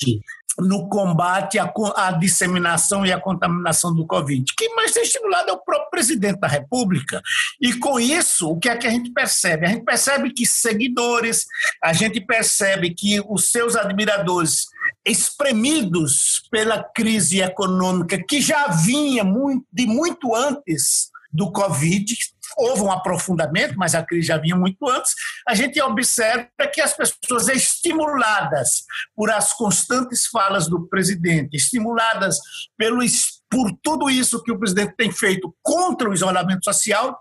no 0.62 0.88
combate 0.89 1.58
à, 1.58 1.72
à, 1.96 2.12
disseminação 2.12 3.06
e 3.06 3.12
à 3.12 3.20
contaminação 3.20 3.94
do 3.94 4.06
Covid. 4.06 4.54
Quem 4.58 4.75
mais 4.75 4.92
tem 4.92 5.04
estimulado 5.04 5.50
é 5.50 5.54
o 5.54 5.58
próprio 5.58 5.89
presidente 5.89 6.39
da 6.39 6.48
República. 6.48 7.22
E 7.62 7.74
com 7.74 8.00
isso, 8.00 8.50
o 8.50 8.60
que 8.60 8.70
é 8.70 8.75
que 8.75 8.88
a 8.88 8.92
gente 8.92 9.12
percebe? 9.12 9.66
A 9.66 9.70
gente 9.70 9.84
percebe 9.84 10.32
que 10.32 10.46
seguidores, 10.46 11.46
a 11.84 11.94
gente 11.94 12.20
percebe 12.22 12.94
que 12.94 13.22
os 13.28 13.51
seus 13.51 13.75
admiradores, 13.75 14.68
espremidos 15.06 16.48
pela 16.51 16.84
crise 16.84 17.41
econômica 17.41 18.22
que 18.28 18.41
já 18.41 18.67
vinha 18.67 19.24
muito, 19.24 19.65
de 19.72 19.86
muito 19.86 20.36
antes 20.36 21.10
do 21.32 21.52
Covid, 21.52 22.15
houve 22.58 22.82
um 22.82 22.91
aprofundamento, 22.91 23.76
mas 23.78 23.95
a 23.95 24.04
crise 24.04 24.28
já 24.28 24.38
vinha 24.38 24.56
muito 24.56 24.88
antes, 24.89 25.13
a 25.50 25.56
gente 25.56 25.82
observa 25.82 26.48
que 26.72 26.80
as 26.80 26.94
pessoas 26.94 27.48
estimuladas 27.48 28.84
por 29.16 29.32
as 29.32 29.52
constantes 29.54 30.28
falas 30.28 30.68
do 30.68 30.88
presidente, 30.88 31.58
estimuladas 31.58 32.38
pelo 32.78 33.02
por 33.50 33.72
tudo 33.82 34.10
isso 34.10 34.44
que 34.44 34.52
o 34.52 34.60
presidente 34.60 34.94
tem 34.96 35.12
feito 35.12 35.54
contra 35.64 36.08
o 36.08 36.14
isolamento 36.14 36.64
social, 36.64 37.18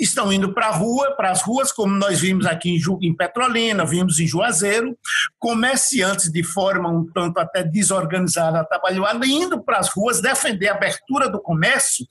estão 0.00 0.32
indo 0.32 0.54
para 0.54 0.68
a 0.68 0.70
rua, 0.70 1.16
para 1.16 1.30
as 1.30 1.42
ruas, 1.42 1.72
como 1.72 1.96
nós 1.96 2.20
vimos 2.20 2.46
aqui 2.46 2.78
em, 3.02 3.14
Petrolina, 3.14 3.84
vimos 3.84 4.20
em 4.20 4.26
Juazeiro, 4.26 4.96
comerciantes 5.40 6.30
de 6.30 6.44
forma 6.44 6.88
um 6.88 7.04
tanto 7.12 7.40
até 7.40 7.64
desorganizada, 7.64 8.60
atabalhoada, 8.60 9.26
indo 9.26 9.60
para 9.60 9.78
as 9.78 9.88
ruas 9.88 10.20
defender 10.20 10.68
a 10.68 10.74
abertura 10.74 11.28
do 11.28 11.40
comércio, 11.40 12.06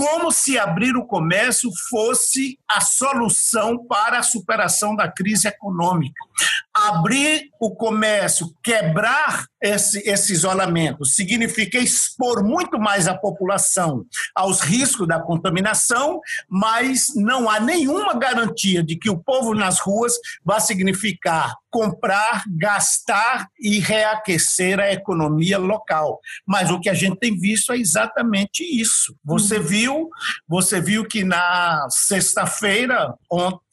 como 0.00 0.32
se 0.32 0.58
abrir 0.58 0.96
o 0.96 1.04
comércio 1.04 1.70
fosse 1.90 2.58
a 2.66 2.80
solução 2.80 3.84
para 3.86 4.20
a 4.20 4.22
superação 4.22 4.96
da 4.96 5.12
crise 5.12 5.46
econômica. 5.46 6.24
Abrir 6.72 7.50
o 7.60 7.76
comércio, 7.76 8.50
quebrar 8.64 9.44
esse, 9.62 9.98
esse 10.08 10.32
isolamento, 10.32 11.04
significa 11.04 11.76
expor 11.76 12.42
muito 12.42 12.78
mais 12.78 13.06
a 13.06 13.14
população 13.14 14.06
aos 14.34 14.60
riscos 14.60 15.06
da 15.06 15.20
contaminação, 15.20 16.18
mas 16.48 17.08
não 17.14 17.50
há 17.50 17.60
nenhuma 17.60 18.14
garantia 18.14 18.82
de 18.82 18.96
que 18.96 19.10
o 19.10 19.18
povo 19.18 19.54
nas 19.54 19.80
ruas 19.80 20.14
vai 20.42 20.62
significar 20.62 21.54
comprar, 21.70 22.42
gastar 22.48 23.48
e 23.58 23.78
reaquecer 23.78 24.80
a 24.80 24.92
economia 24.92 25.56
local. 25.56 26.20
Mas 26.46 26.70
o 26.70 26.80
que 26.80 26.88
a 26.88 26.94
gente 26.94 27.16
tem 27.18 27.38
visto 27.38 27.72
é 27.72 27.78
exatamente 27.78 28.62
isso. 28.64 29.16
Você 29.24 29.56
uhum. 29.56 29.62
Viu, 29.90 30.08
você 30.48 30.80
viu 30.80 31.04
que 31.04 31.24
na 31.24 31.86
sexta-feira, 31.90 33.14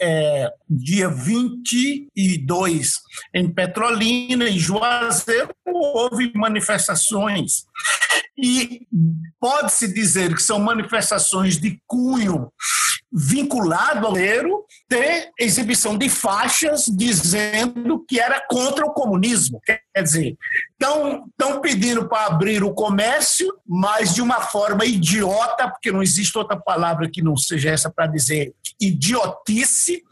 é, 0.02 0.50
dia 0.70 1.10
22, 1.10 2.94
em 3.34 3.54
Petrolina, 3.54 4.50
em 4.50 4.58
Juazeiro, 4.58 5.50
houve 5.66 6.32
manifestações. 6.36 7.66
E 8.38 8.82
pode-se 9.40 9.92
dizer 9.92 10.36
que 10.36 10.44
são 10.44 10.60
manifestações 10.60 11.60
de 11.60 11.80
cunho 11.88 12.52
vinculado 13.12 14.06
ao 14.06 14.14
leiro 14.14 14.64
ter 14.88 15.32
exibição 15.40 15.98
de 15.98 16.10
faixas 16.10 16.86
dizendo 16.88 18.04
que 18.08 18.20
era 18.20 18.46
contra 18.48 18.86
o 18.86 18.94
comunismo. 18.94 19.60
Quer 19.98 20.04
dizer, 20.04 20.38
estão 20.80 21.60
pedindo 21.60 22.08
para 22.08 22.28
abrir 22.28 22.64
o 22.64 22.72
comércio, 22.72 23.52
mas 23.68 24.14
de 24.14 24.22
uma 24.22 24.42
forma 24.42 24.86
idiota, 24.86 25.68
porque 25.68 25.92
não 25.92 26.04
existe 26.04 26.38
outra 26.38 26.56
palavra 26.56 27.10
que 27.10 27.20
não 27.20 27.36
seja 27.36 27.72
essa 27.72 27.90
para 27.90 28.06
dizer 28.06 28.54
idiotice, 28.80 30.04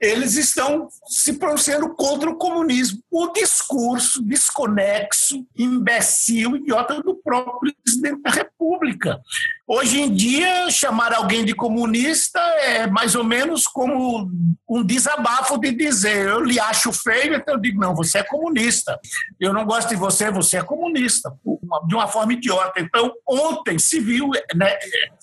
eles 0.00 0.34
estão 0.34 0.88
se 1.06 1.34
pronunciando 1.34 1.94
contra 1.94 2.28
o 2.28 2.36
comunismo. 2.36 3.00
O 3.08 3.28
discurso 3.28 4.20
desconexo, 4.24 5.46
imbecil, 5.56 6.56
idiota 6.56 7.00
do 7.00 7.14
próprio 7.14 7.72
presidente 7.84 8.20
da 8.20 8.30
República. 8.30 9.20
Hoje 9.68 10.00
em 10.00 10.12
dia, 10.12 10.68
chamar 10.70 11.12
alguém 11.12 11.44
de 11.44 11.54
comunista 11.54 12.40
é 12.40 12.86
mais 12.88 13.14
ou 13.14 13.22
menos 13.22 13.68
como 13.68 14.28
um 14.68 14.82
desabafo 14.82 15.58
de 15.58 15.70
dizer 15.72 16.26
eu 16.26 16.42
lhe 16.42 16.58
acho 16.58 16.92
feio, 16.92 17.34
então 17.34 17.54
eu 17.54 17.60
digo, 17.60 17.78
não, 17.78 17.94
você 17.94 18.18
é 18.18 18.22
comunista. 18.22 18.98
Eu 19.38 19.52
não 19.52 19.64
gosto 19.64 19.88
de 19.88 19.96
você, 19.96 20.30
você 20.30 20.58
é 20.58 20.62
comunista. 20.62 21.32
De 21.86 21.94
uma 21.94 22.08
forma 22.08 22.32
idiota. 22.32 22.80
Então, 22.80 23.12
ontem 23.26 23.78
se 23.78 24.00
viu 24.00 24.30
né, 24.54 24.78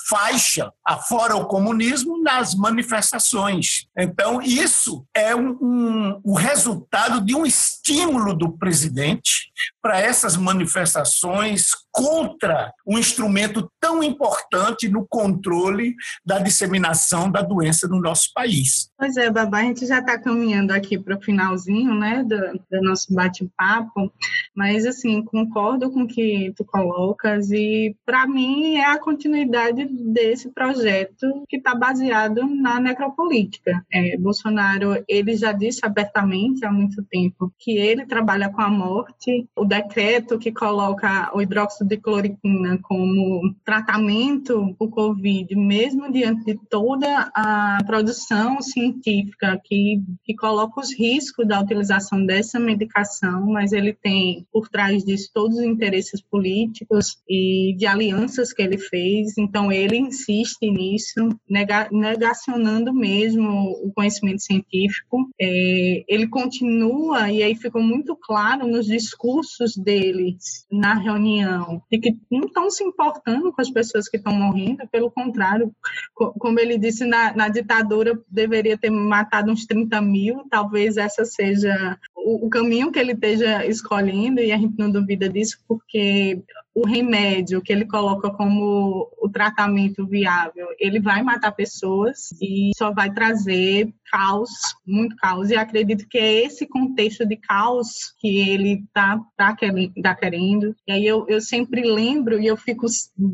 faixa 0.08 0.72
afora 0.86 1.36
o 1.36 1.46
comunismo 1.46 2.22
nas 2.22 2.54
manifestações. 2.56 3.88
Então, 3.98 4.42
isso 4.42 5.06
é 5.14 5.36
um, 5.36 5.58
um, 5.62 6.22
o 6.24 6.34
resultado 6.36 7.22
de 7.22 7.36
um 7.36 7.46
estímulo 7.46 8.34
do 8.34 8.52
presidente 8.58 9.52
para 9.82 10.00
essas 10.00 10.38
manifestações 10.38 11.72
contra 11.96 12.74
um 12.86 13.00
instrumento 13.00 13.72
tão 13.80 14.04
importante 14.04 14.90
no 14.90 15.08
controle 15.08 15.96
da 16.26 16.40
disseminação 16.40 17.32
da 17.32 17.42
doença 17.42 17.88
no 17.88 18.02
nosso 18.02 18.32
país. 18.34 18.92
Pois 18.98 19.16
é, 19.16 19.32
Babá, 19.32 19.60
a 19.60 19.64
gente 19.64 19.86
já 19.86 20.00
está 20.00 20.20
caminhando 20.20 20.72
aqui 20.72 21.00
para 21.00 21.16
o 21.16 21.22
finalzinho 21.22 21.96
né, 21.96 22.22
do, 22.22 22.36
do 22.70 22.82
nosso 22.82 23.14
bate-papo, 23.14 24.12
mas 24.54 24.86
assim, 24.86 25.24
concordo 25.24 25.90
com 25.90 26.04
o 26.04 26.08
que 26.08 26.54
tu 26.58 26.66
colocas 26.66 27.50
e 27.52 27.96
para 28.06 28.28
mim 28.28 28.76
é 28.76 28.86
a 28.86 29.00
continuidade 29.00 29.86
desse 29.86 30.50
projeto 30.50 31.46
que 31.48 31.58
está 31.58 31.74
baseado 31.74 32.46
na 32.46 32.78
necropolítica. 32.78 33.86
É, 33.92 34.18
Bolsonaro, 34.18 35.02
ele 35.08 35.38
já 35.38 35.54
disse 35.54 35.80
abertamente 35.86 36.66
há 36.66 36.72
muito 36.72 37.02
tempo 37.04 37.54
que 37.58 37.78
ele 37.78 38.06
trabalha 38.06 38.50
com 38.50 38.62
a 38.62 38.70
morte. 38.70 39.48
O 39.56 39.64
decreto 39.64 40.38
que 40.38 40.52
coloca 40.52 41.32
o 41.34 41.42
hidróxido 41.42 41.85
de 41.86 41.98
cloroquina 41.98 42.80
como 42.82 43.54
tratamento 43.64 44.76
para 44.78 44.88
o 44.88 44.90
Covid, 44.90 45.56
mesmo 45.56 46.12
diante 46.12 46.46
de 46.46 46.60
toda 46.70 47.32
a 47.36 47.78
produção 47.86 48.62
científica 48.62 49.60
que, 49.64 50.02
que 50.24 50.36
coloca 50.36 50.80
os 50.80 50.94
riscos 50.98 51.48
da 51.48 51.60
utilização 51.60 52.26
dessa 52.26 52.60
medicação, 52.60 53.46
mas 53.48 53.72
ele 53.72 53.94
tem 53.94 54.46
por 54.52 54.70
trás 54.70 55.04
disso 55.04 55.30
todos 55.34 55.58
os 55.58 55.64
interesses 55.64 56.22
políticos 56.22 57.18
e 57.30 57.76
de 57.78 57.86
alianças 57.86 58.52
que 58.54 58.62
ele 58.62 58.78
fez. 58.78 59.38
Então, 59.38 59.72
ele 59.72 59.98
insiste 59.98 60.70
nisso, 60.70 61.30
negacionando 61.92 62.94
mesmo 62.94 63.72
o 63.84 63.92
conhecimento 63.94 64.42
científico. 64.42 65.30
É, 65.40 66.04
ele 66.08 66.28
continua, 66.28 67.32
e 67.32 67.44
aí 67.44 67.56
ficou 67.56 67.82
muito 67.82 68.16
claro 68.16 68.68
nos 68.68 68.86
discursos 68.86 69.76
dele 69.76 70.38
na 70.72 70.96
reunião, 70.96 71.75
de 71.92 72.00
que 72.00 72.18
não 72.32 72.48
estão 72.48 72.70
se 72.70 72.84
importando 72.84 73.52
com 73.52 73.62
as 73.62 73.70
pessoas 73.70 74.08
que 74.08 74.18
estão 74.18 74.34
morrendo, 74.34 74.88
pelo 74.92 75.12
contrário, 75.12 75.72
como 76.14 76.60
ele 76.60 76.78
disse, 76.78 77.06
na, 77.06 77.36
na 77.36 77.50
ditadura 77.50 78.20
deveria 78.30 78.78
ter 78.78 78.90
matado 78.90 79.52
uns 79.52 79.66
30 79.66 80.02
mil, 80.02 80.46
talvez 80.50 80.98
essa 80.98 81.26
seja 81.26 81.98
o, 82.16 82.48
o 82.48 82.50
caminho 82.50 82.92
que 82.92 83.00
ele 83.00 83.14
esteja 83.14 83.66
escolhendo, 83.66 84.40
e 84.40 84.52
a 84.52 84.58
gente 84.58 84.78
não 84.78 84.92
duvida 84.92 85.30
disso, 85.30 85.58
porque 85.68 86.42
o 86.76 86.86
remédio 86.86 87.62
que 87.62 87.72
ele 87.72 87.86
coloca 87.86 88.30
como 88.30 89.10
o 89.18 89.30
tratamento 89.30 90.06
viável, 90.06 90.68
ele 90.78 91.00
vai 91.00 91.24
matar 91.24 91.54
pessoas 91.54 92.30
e 92.42 92.72
só 92.78 92.92
vai 92.92 93.12
trazer 93.14 93.94
caos, 94.12 94.50
muito 94.86 95.16
caos. 95.16 95.50
E 95.50 95.56
acredito 95.56 96.06
que 96.08 96.18
é 96.18 96.46
esse 96.46 96.68
contexto 96.68 97.26
de 97.26 97.38
caos 97.38 98.14
que 98.20 98.50
ele 98.50 98.84
tá, 98.94 99.20
tá, 99.38 99.56
tá 100.04 100.16
querendo. 100.16 100.76
E 100.86 100.92
aí 100.92 101.06
eu, 101.06 101.26
eu 101.30 101.40
sempre 101.40 101.82
lembro 101.82 102.40
e 102.40 102.46
eu 102.46 102.58
fico 102.58 102.86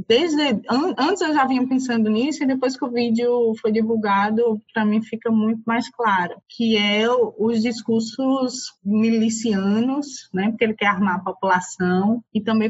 desde 0.07 0.61
antes 0.97 1.21
eu 1.21 1.33
já 1.33 1.45
vinha 1.45 1.67
pensando 1.67 2.09
nisso 2.09 2.43
e 2.43 2.47
depois 2.47 2.77
que 2.77 2.85
o 2.85 2.91
vídeo 2.91 3.53
foi 3.59 3.71
divulgado, 3.71 4.61
para 4.73 4.85
mim 4.85 5.01
fica 5.01 5.31
muito 5.31 5.61
mais 5.65 5.89
claro, 5.89 6.35
que 6.47 6.77
é 6.77 7.07
os 7.09 7.61
discursos 7.61 8.73
milicianos, 8.85 10.29
né, 10.33 10.49
porque 10.49 10.63
ele 10.63 10.75
quer 10.75 10.87
armar 10.87 11.15
a 11.15 11.23
população 11.23 12.23
e 12.33 12.41
também 12.41 12.69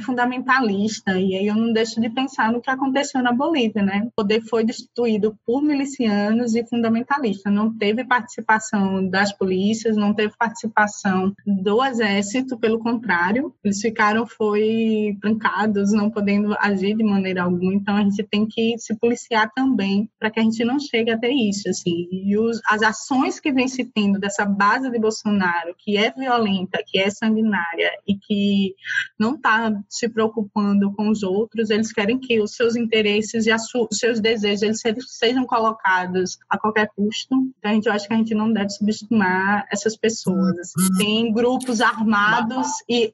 fundamentalista. 0.61 1.19
E 1.19 1.35
aí 1.35 1.47
eu 1.47 1.55
não 1.55 1.73
deixo 1.73 1.99
de 1.99 2.09
pensar 2.09 2.51
no 2.51 2.61
que 2.61 2.69
aconteceu 2.69 3.21
na 3.21 3.31
Bolívia, 3.31 3.81
né? 3.81 4.03
O 4.05 4.11
poder 4.11 4.41
foi 4.41 4.63
destituído 4.63 5.35
por 5.45 5.61
milicianos 5.61 6.55
e 6.55 6.65
fundamentalistas. 6.65 7.51
Não 7.51 7.75
teve 7.75 8.03
participação 8.03 9.07
das 9.07 9.33
polícias, 9.33 9.97
não 9.97 10.13
teve 10.13 10.33
participação 10.37 11.33
do 11.45 11.83
exército, 11.83 12.57
pelo 12.57 12.79
contrário, 12.79 13.53
eles 13.63 13.81
ficaram 13.81 14.25
foi 14.25 15.17
trancados, 15.21 15.91
não 15.91 16.09
podendo 16.09 16.55
agir 16.59 16.95
de 16.95 17.03
maneira 17.03 17.43
alguma. 17.43 17.73
Então 17.73 17.97
a 17.97 18.03
gente 18.03 18.23
tem 18.23 18.45
que 18.45 18.77
se 18.77 18.95
policiar 18.97 19.51
também 19.53 20.09
para 20.19 20.29
que 20.29 20.39
a 20.39 20.43
gente 20.43 20.63
não 20.63 20.79
chegue 20.79 21.11
até 21.11 21.29
isso, 21.29 21.69
assim. 21.69 22.07
E 22.11 22.37
os, 22.37 22.59
as 22.67 22.81
ações 22.81 23.39
que 23.39 23.51
vem 23.51 23.67
se 23.67 23.83
tendo 23.85 24.19
dessa 24.19 24.45
base 24.45 24.89
de 24.89 24.99
Bolsonaro, 24.99 25.75
que 25.77 25.97
é 25.97 26.11
violenta, 26.11 26.83
que 26.85 26.99
é 26.99 27.09
sanguinária 27.09 27.91
e 28.07 28.15
que 28.15 28.75
não 29.19 29.35
está 29.35 29.71
se 29.89 30.07
preocupando 30.09 30.50
com 30.53 31.09
os 31.09 31.23
outros, 31.23 31.69
eles 31.69 31.91
querem 31.91 32.19
que 32.19 32.39
os 32.41 32.55
seus 32.55 32.75
interesses 32.75 33.45
e 33.47 33.53
os 33.53 33.97
seus 33.97 34.19
desejos 34.19 34.83
eles 34.85 35.05
sejam 35.17 35.45
colocados 35.45 36.37
a 36.49 36.57
qualquer 36.57 36.89
custo. 36.95 37.35
Então, 37.57 37.71
a 37.71 37.73
gente, 37.73 37.85
eu 37.87 37.93
acho 37.93 38.07
que 38.07 38.13
a 38.13 38.17
gente 38.17 38.35
não 38.35 38.51
deve 38.51 38.69
subestimar 38.69 39.67
essas 39.71 39.97
pessoas. 39.97 40.57
Assim. 40.59 40.97
Tem 40.97 41.33
grupos 41.33 41.81
armados 41.81 42.67
e 42.89 43.13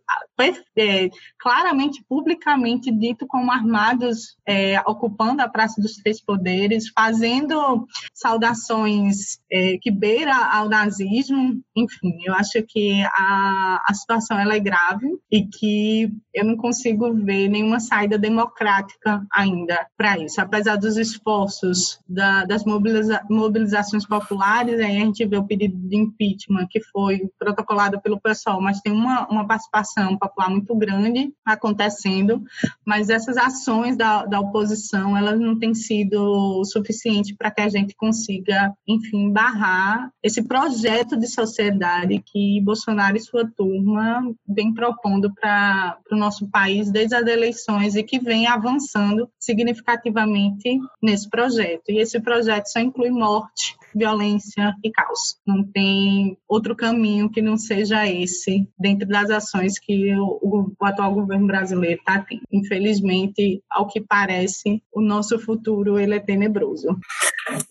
é, 0.78 1.10
claramente, 1.40 2.04
publicamente 2.08 2.92
dito 2.92 3.26
como 3.28 3.52
armados, 3.52 4.38
é, 4.46 4.80
ocupando 4.82 5.42
a 5.42 5.50
Praça 5.50 5.82
dos 5.82 5.96
Três 5.98 6.22
Poderes, 6.22 6.90
fazendo 6.90 7.88
saudações 8.14 9.40
é, 9.52 9.78
que 9.82 9.92
beira 9.92 10.36
ao 10.36 10.70
nazismo. 10.70 11.62
Enfim, 11.76 12.20
eu 12.26 12.34
acho 12.34 12.62
que 12.68 13.02
a, 13.04 13.84
a 13.88 13.94
situação 13.94 14.40
ela 14.40 14.56
é 14.56 14.60
grave 14.60 15.08
e 15.32 15.46
que 15.46 16.12
eu 16.34 16.46
não 16.46 16.56
consigo 16.56 17.14
ver 17.28 17.50
nenhuma 17.50 17.82
saída 17.82 18.18
democrática 18.18 19.22
ainda 19.30 19.86
para 19.98 20.18
isso. 20.18 20.40
Apesar 20.40 20.78
dos 20.78 20.96
esforços 20.96 22.00
da, 22.08 22.46
das 22.46 22.64
mobiliza, 22.64 23.22
mobilizações 23.30 24.06
populares, 24.06 24.80
aí 24.80 24.98
a 24.98 25.06
gente 25.06 25.26
vê 25.26 25.36
o 25.36 25.44
pedido 25.44 25.78
de 25.78 25.98
impeachment 25.98 26.68
que 26.70 26.82
foi 26.82 27.30
protocolado 27.38 28.00
pelo 28.00 28.20
pessoal, 28.20 28.62
mas 28.62 28.80
tem 28.80 28.94
uma, 28.94 29.28
uma 29.28 29.46
participação 29.46 30.18
popular 30.18 30.50
muito 30.50 30.74
grande 30.74 31.34
acontecendo, 31.46 32.42
mas 32.86 33.10
essas 33.10 33.36
ações 33.36 33.98
da, 33.98 34.26
da 34.26 34.40
oposição, 34.40 35.18
elas 35.18 35.38
não 35.38 35.60
têm 35.60 35.74
sido 35.74 36.64
suficientes 36.64 37.36
para 37.36 37.52
que 37.52 37.62
a 37.62 37.68
gente 37.68 37.94
consiga, 37.96 38.74
enfim, 38.88 39.32
barrar 39.32 40.10
esse 40.24 40.42
projeto 40.42 41.18
de 41.18 41.28
sociedade 41.28 42.24
que 42.26 42.62
Bolsonaro 42.62 43.18
e 43.18 43.20
sua 43.20 43.46
turma 43.58 44.24
vem 44.48 44.74
propondo 44.74 45.34
para 45.34 45.98
o 46.10 46.16
nosso 46.16 46.50
país 46.50 46.90
desde 46.90 47.17
as 47.18 47.28
eleições 47.28 47.96
e 47.96 48.04
que 48.04 48.20
vem 48.20 48.48
avançando 48.48 49.30
significativamente 49.40 50.80
nesse 51.02 51.30
projeto. 51.30 51.84
E 51.90 52.00
esse 52.00 52.20
projeto 52.20 52.68
só 52.68 52.80
inclui 52.80 53.10
morte, 53.10 53.76
violência 53.96 54.76
e 54.84 54.92
caos. 54.92 55.38
Não 55.46 55.64
tem 55.64 56.38
outro 56.48 56.76
caminho 56.76 57.30
que 57.30 57.42
não 57.42 57.58
seja 57.58 58.08
esse 58.08 58.68
dentro 58.80 59.08
das 59.08 59.30
ações 59.30 59.80
que 59.80 60.14
o, 60.16 60.76
o 60.80 60.86
atual 60.86 61.14
governo 61.14 61.48
brasileiro 61.48 62.00
está 62.00 62.20
tendo. 62.20 62.44
Infelizmente, 62.52 63.62
ao 63.70 63.88
que 63.88 64.02
parece, 64.02 64.82
o 64.94 65.02
nosso 65.02 65.40
futuro 65.40 66.00
ele 66.00 66.16
é 66.16 66.20
tenebroso. 66.20 66.88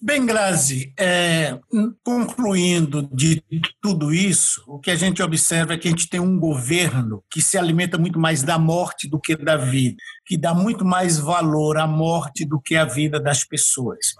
Bem, 0.01 0.25
Grazi, 0.25 0.93
é, 0.99 1.59
concluindo 2.03 3.09
de 3.13 3.43
tudo 3.81 4.13
isso, 4.13 4.63
o 4.67 4.79
que 4.79 4.91
a 4.91 4.97
gente 4.97 5.23
observa 5.23 5.75
é 5.75 5.79
que 5.79 5.89
a 5.89 5.91
gente 5.91 6.09
tem 6.09 6.21
um 6.21 6.39
governo 6.39 7.23
que 7.31 7.43
se 7.43 7.59
alimenta 7.59 7.99
muito 7.99 8.19
mais 8.19 8.43
da 8.43 8.59
morte 8.59 9.09
do 9.09 9.21
que 9.21 9.37
da 9.37 9.57
vida, 9.57 9.97
que 10.25 10.37
dá 10.37 10.55
muito 10.55 10.85
mais 10.85 11.19
valor 11.19 11.77
à 11.77 11.87
morte 11.87 12.45
do 12.45 12.61
que 12.61 12.75
à 12.77 12.85
vida 12.85 13.21
das 13.21 13.45
pessoas. 13.45 14.15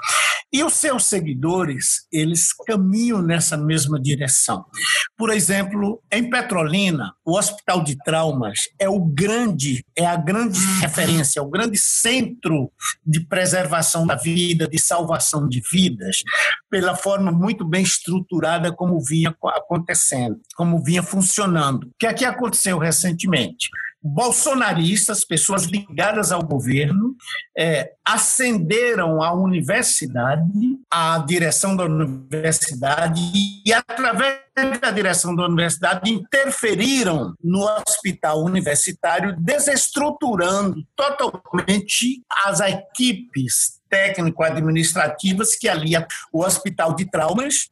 E 0.57 0.65
os 0.65 0.73
seus 0.73 1.05
seguidores, 1.05 2.07
eles 2.11 2.51
caminham 2.67 3.21
nessa 3.21 3.59
mesma 3.59 4.01
direção. 4.01 4.65
Por 5.15 5.29
exemplo, 5.29 6.03
em 6.11 6.31
Petrolina, 6.31 7.13
o 7.27 7.37
Hospital 7.37 7.85
de 7.85 7.95
Traumas 7.99 8.61
é 8.79 8.89
o 8.89 8.99
grande, 8.99 9.85
é 9.95 10.07
a 10.07 10.17
grande 10.17 10.59
referência, 10.81 11.41
é 11.41 11.43
o 11.43 11.51
grande 11.51 11.77
centro 11.77 12.73
de 13.07 13.21
preservação 13.21 14.07
da 14.07 14.15
vida, 14.15 14.67
de 14.67 14.81
salvação 14.81 15.47
de 15.47 15.61
vidas, 15.71 16.23
pela 16.71 16.97
forma 16.97 17.31
muito 17.31 17.63
bem 17.63 17.83
estruturada 17.83 18.73
como 18.73 18.99
vinha 19.05 19.37
acontecendo, 19.49 20.41
como 20.57 20.83
vinha 20.83 21.03
funcionando. 21.03 21.85
O 21.85 21.91
que 21.99 22.07
é 22.07 22.15
que 22.15 22.25
aconteceu 22.25 22.79
recentemente? 22.79 23.69
Bolsonaristas, 24.03 25.25
pessoas 25.25 25.65
ligadas 25.65 26.31
ao 26.31 26.43
governo, 26.43 27.15
é, 27.57 27.93
ascenderam 28.05 29.23
a 29.23 29.33
universidade, 29.33 30.79
a 30.91 31.19
direção 31.19 31.77
da 31.77 31.85
universidade, 31.85 33.21
e 33.65 33.73
através 33.73 34.41
da 34.81 34.91
direção 34.91 35.35
da 35.35 35.45
universidade 35.45 36.11
interferiram 36.11 37.35
no 37.43 37.65
hospital 37.65 38.43
universitário, 38.43 39.37
desestruturando 39.39 40.83
totalmente 40.97 42.23
as 42.45 42.61
equipes 42.61 43.76
técnico-administrativas 43.89 45.57
que 45.57 45.69
ali 45.69 45.93
o 46.33 46.45
Hospital 46.45 46.95
de 46.95 47.05
Traumas, 47.11 47.71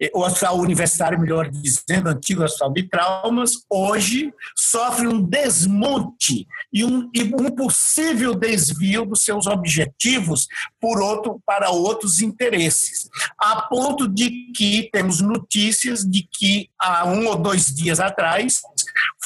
eh, 0.00 0.10
o 0.14 0.20
Hospital 0.20 0.58
Universitário, 0.58 1.18
melhor 1.18 1.48
dizendo, 1.48 2.08
antigo 2.08 2.42
Hospital 2.42 2.72
de 2.72 2.82
Traumas, 2.84 3.52
hoje 3.68 4.32
sofre 4.56 5.06
um 5.06 5.22
desmonte 5.22 6.46
e 6.72 6.84
um, 6.84 7.10
e 7.14 7.22
um 7.22 7.50
possível 7.50 8.34
desvio 8.34 9.04
dos 9.04 9.24
seus 9.24 9.46
objetivos 9.46 10.46
por 10.80 11.00
outro, 11.00 11.40
para 11.46 11.70
outros 11.70 12.20
interesses, 12.20 13.08
a 13.38 13.62
ponto 13.62 14.08
de 14.08 14.52
que 14.54 14.88
temos 14.92 15.20
notícias 15.20 16.04
de 16.04 16.26
que 16.30 16.68
há 16.78 17.06
um 17.06 17.26
ou 17.26 17.36
dois 17.36 17.66
dias 17.66 18.00
atrás 18.00 18.62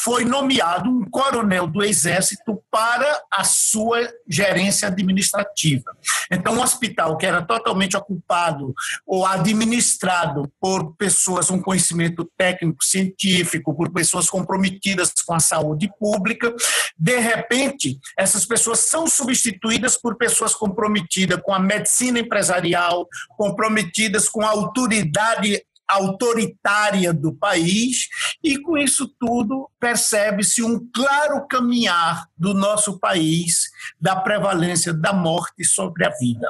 foi 0.02 0.24
nomeado 0.24 0.88
um 0.88 1.04
coronel 1.10 1.66
do 1.66 1.82
Exército 1.82 2.62
para 2.70 3.20
a 3.32 3.44
sua 3.44 4.08
gerência 4.28 4.88
administrativa. 4.88 5.96
Então, 6.30 6.54
um 6.54 6.62
hospital 6.62 7.16
que 7.16 7.26
era 7.26 7.42
totalmente 7.42 7.96
ocupado 7.96 8.74
ou 9.06 9.26
administrado 9.26 10.50
por 10.60 10.94
pessoas 10.96 11.48
com 11.48 11.62
conhecimento 11.62 12.30
técnico, 12.36 12.84
científico, 12.84 13.74
por 13.74 13.90
pessoas 13.92 14.28
comprometidas 14.28 15.12
com 15.24 15.34
a 15.34 15.40
saúde 15.40 15.90
pública, 15.98 16.54
de 16.98 17.18
repente, 17.18 17.98
essas 18.18 18.44
pessoas 18.44 18.80
são 18.80 19.06
substituídas 19.06 19.96
por 19.96 20.16
pessoas 20.16 20.54
comprometidas 20.54 21.40
com 21.42 21.52
a 21.52 21.58
medicina 21.58 22.18
empresarial, 22.18 23.08
comprometidas 23.36 24.28
com 24.28 24.42
a 24.42 24.50
autoridade 24.50 25.62
autoritária 25.88 27.12
do 27.12 27.32
país, 27.32 28.08
e 28.42 28.58
com 28.58 28.76
isso 28.76 29.08
tudo 29.18 29.70
percebe-se 29.78 30.62
um 30.62 30.88
claro 30.92 31.46
caminhar 31.46 32.26
do 32.36 32.52
nosso 32.54 32.98
país 32.98 33.70
da 34.00 34.16
prevalência 34.16 34.92
da 34.92 35.12
morte 35.12 35.64
sobre 35.64 36.04
a 36.04 36.10
vida. 36.10 36.48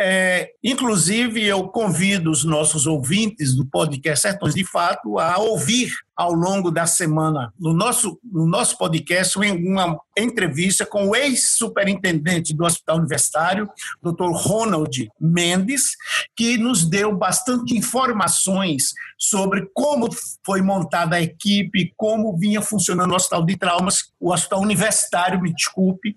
É, 0.00 0.50
inclusive, 0.64 1.44
eu 1.44 1.68
convido 1.68 2.30
os 2.30 2.44
nossos 2.44 2.86
ouvintes 2.86 3.54
do 3.54 3.64
podcast 3.66 4.22
Sertões 4.22 4.54
de 4.54 4.64
Fato 4.64 5.18
a 5.18 5.38
ouvir 5.38 5.92
ao 6.16 6.32
longo 6.32 6.70
da 6.70 6.86
semana 6.86 7.52
no 7.58 7.72
nosso, 7.72 8.18
no 8.22 8.46
nosso 8.46 8.76
podcast 8.76 9.38
uma 9.38 9.98
entrevista 10.16 10.84
com 10.84 11.08
o 11.08 11.16
ex-superintendente 11.16 12.54
do 12.54 12.64
Hospital 12.64 12.98
Universitário, 12.98 13.68
Dr. 14.02 14.30
Ronald 14.32 15.08
Mendes, 15.18 15.92
que 16.36 16.58
nos 16.58 16.84
deu 16.84 17.16
bastante 17.16 17.76
informações 17.76 18.92
sobre 19.18 19.70
como 19.72 20.08
foi 20.44 20.60
montada 20.60 21.16
a 21.16 21.22
equipe, 21.22 21.92
como 21.96 22.36
vinha 22.36 22.60
funcionando 22.60 23.12
o 23.12 23.16
Hospital 23.16 23.46
de 23.46 23.56
Traumas, 23.56 24.12
o 24.20 24.32
Hospital 24.32 24.60
Universitário, 24.60 25.40
me 25.40 25.54
desculpe, 25.54 26.14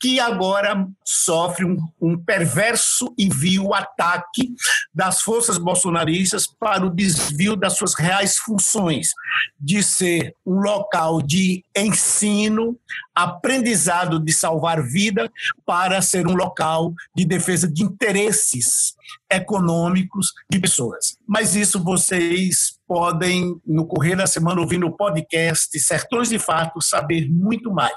que 0.00 0.18
agora 0.18 0.86
sofre 1.04 1.64
um, 1.64 1.76
um 2.00 2.18
perverso 2.18 3.14
e 3.16 3.28
vil 3.28 3.72
ataque 3.74 4.54
das 4.92 5.20
forças 5.20 5.58
bolsonaristas 5.58 6.46
para 6.46 6.84
o 6.84 6.90
desvio 6.90 7.54
das 7.54 7.76
suas 7.76 7.94
reais 7.94 8.36
funções 8.38 9.10
de 9.58 9.82
ser 9.82 10.34
um 10.44 10.54
local 10.54 11.20
de 11.20 11.64
ensino, 11.76 12.78
aprendizado 13.14 14.18
de 14.18 14.32
salvar 14.32 14.82
vida, 14.82 15.30
para 15.64 16.00
ser 16.02 16.26
um 16.26 16.34
local 16.34 16.92
de 17.14 17.24
defesa 17.24 17.68
de 17.68 17.82
interesses 17.82 18.94
econômicos 19.30 20.32
de 20.50 20.58
pessoas. 20.58 21.16
Mas 21.26 21.54
isso 21.56 21.82
vocês 21.82 22.75
podem, 22.86 23.60
no 23.66 23.86
correr 23.86 24.16
da 24.16 24.26
semana, 24.26 24.60
ouvindo 24.60 24.86
o 24.86 24.96
podcast 24.96 25.78
Sertões 25.78 26.28
de 26.28 26.38
Fato, 26.38 26.80
saber 26.80 27.28
muito 27.30 27.70
mais. 27.70 27.94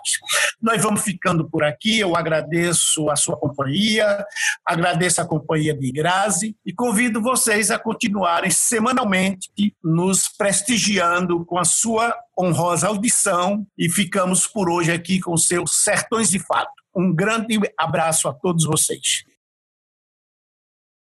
Nós 0.62 0.82
vamos 0.82 1.02
ficando 1.02 1.50
por 1.50 1.64
aqui. 1.64 2.00
Eu 2.00 2.16
agradeço 2.16 3.10
a 3.10 3.16
sua 3.16 3.38
companhia, 3.38 4.26
agradeço 4.66 5.22
a 5.22 5.26
companhia 5.26 5.74
de 5.74 5.92
Grazi 5.92 6.56
e 6.66 6.74
convido 6.74 7.22
vocês 7.22 7.72
a 7.72 7.80
continuarem 7.80 8.52
semanalmente 8.52 9.50
nos 9.84 10.28
prestigiando 10.28 11.46
com 11.46 11.58
a 11.58 11.66
sua 11.66 12.16
honrosa 12.38 12.88
audição 12.88 13.66
e 13.78 13.90
ficamos 13.90 14.48
por 14.48 14.70
hoje 14.70 14.92
aqui 14.92 15.20
com 15.20 15.36
seus 15.38 15.84
Sertões 15.84 16.30
de 16.30 16.40
Fato. 16.40 16.72
Um 16.96 17.14
grande 17.14 17.60
abraço 17.78 18.28
a 18.28 18.34
todos 18.34 18.66
vocês. 18.66 19.29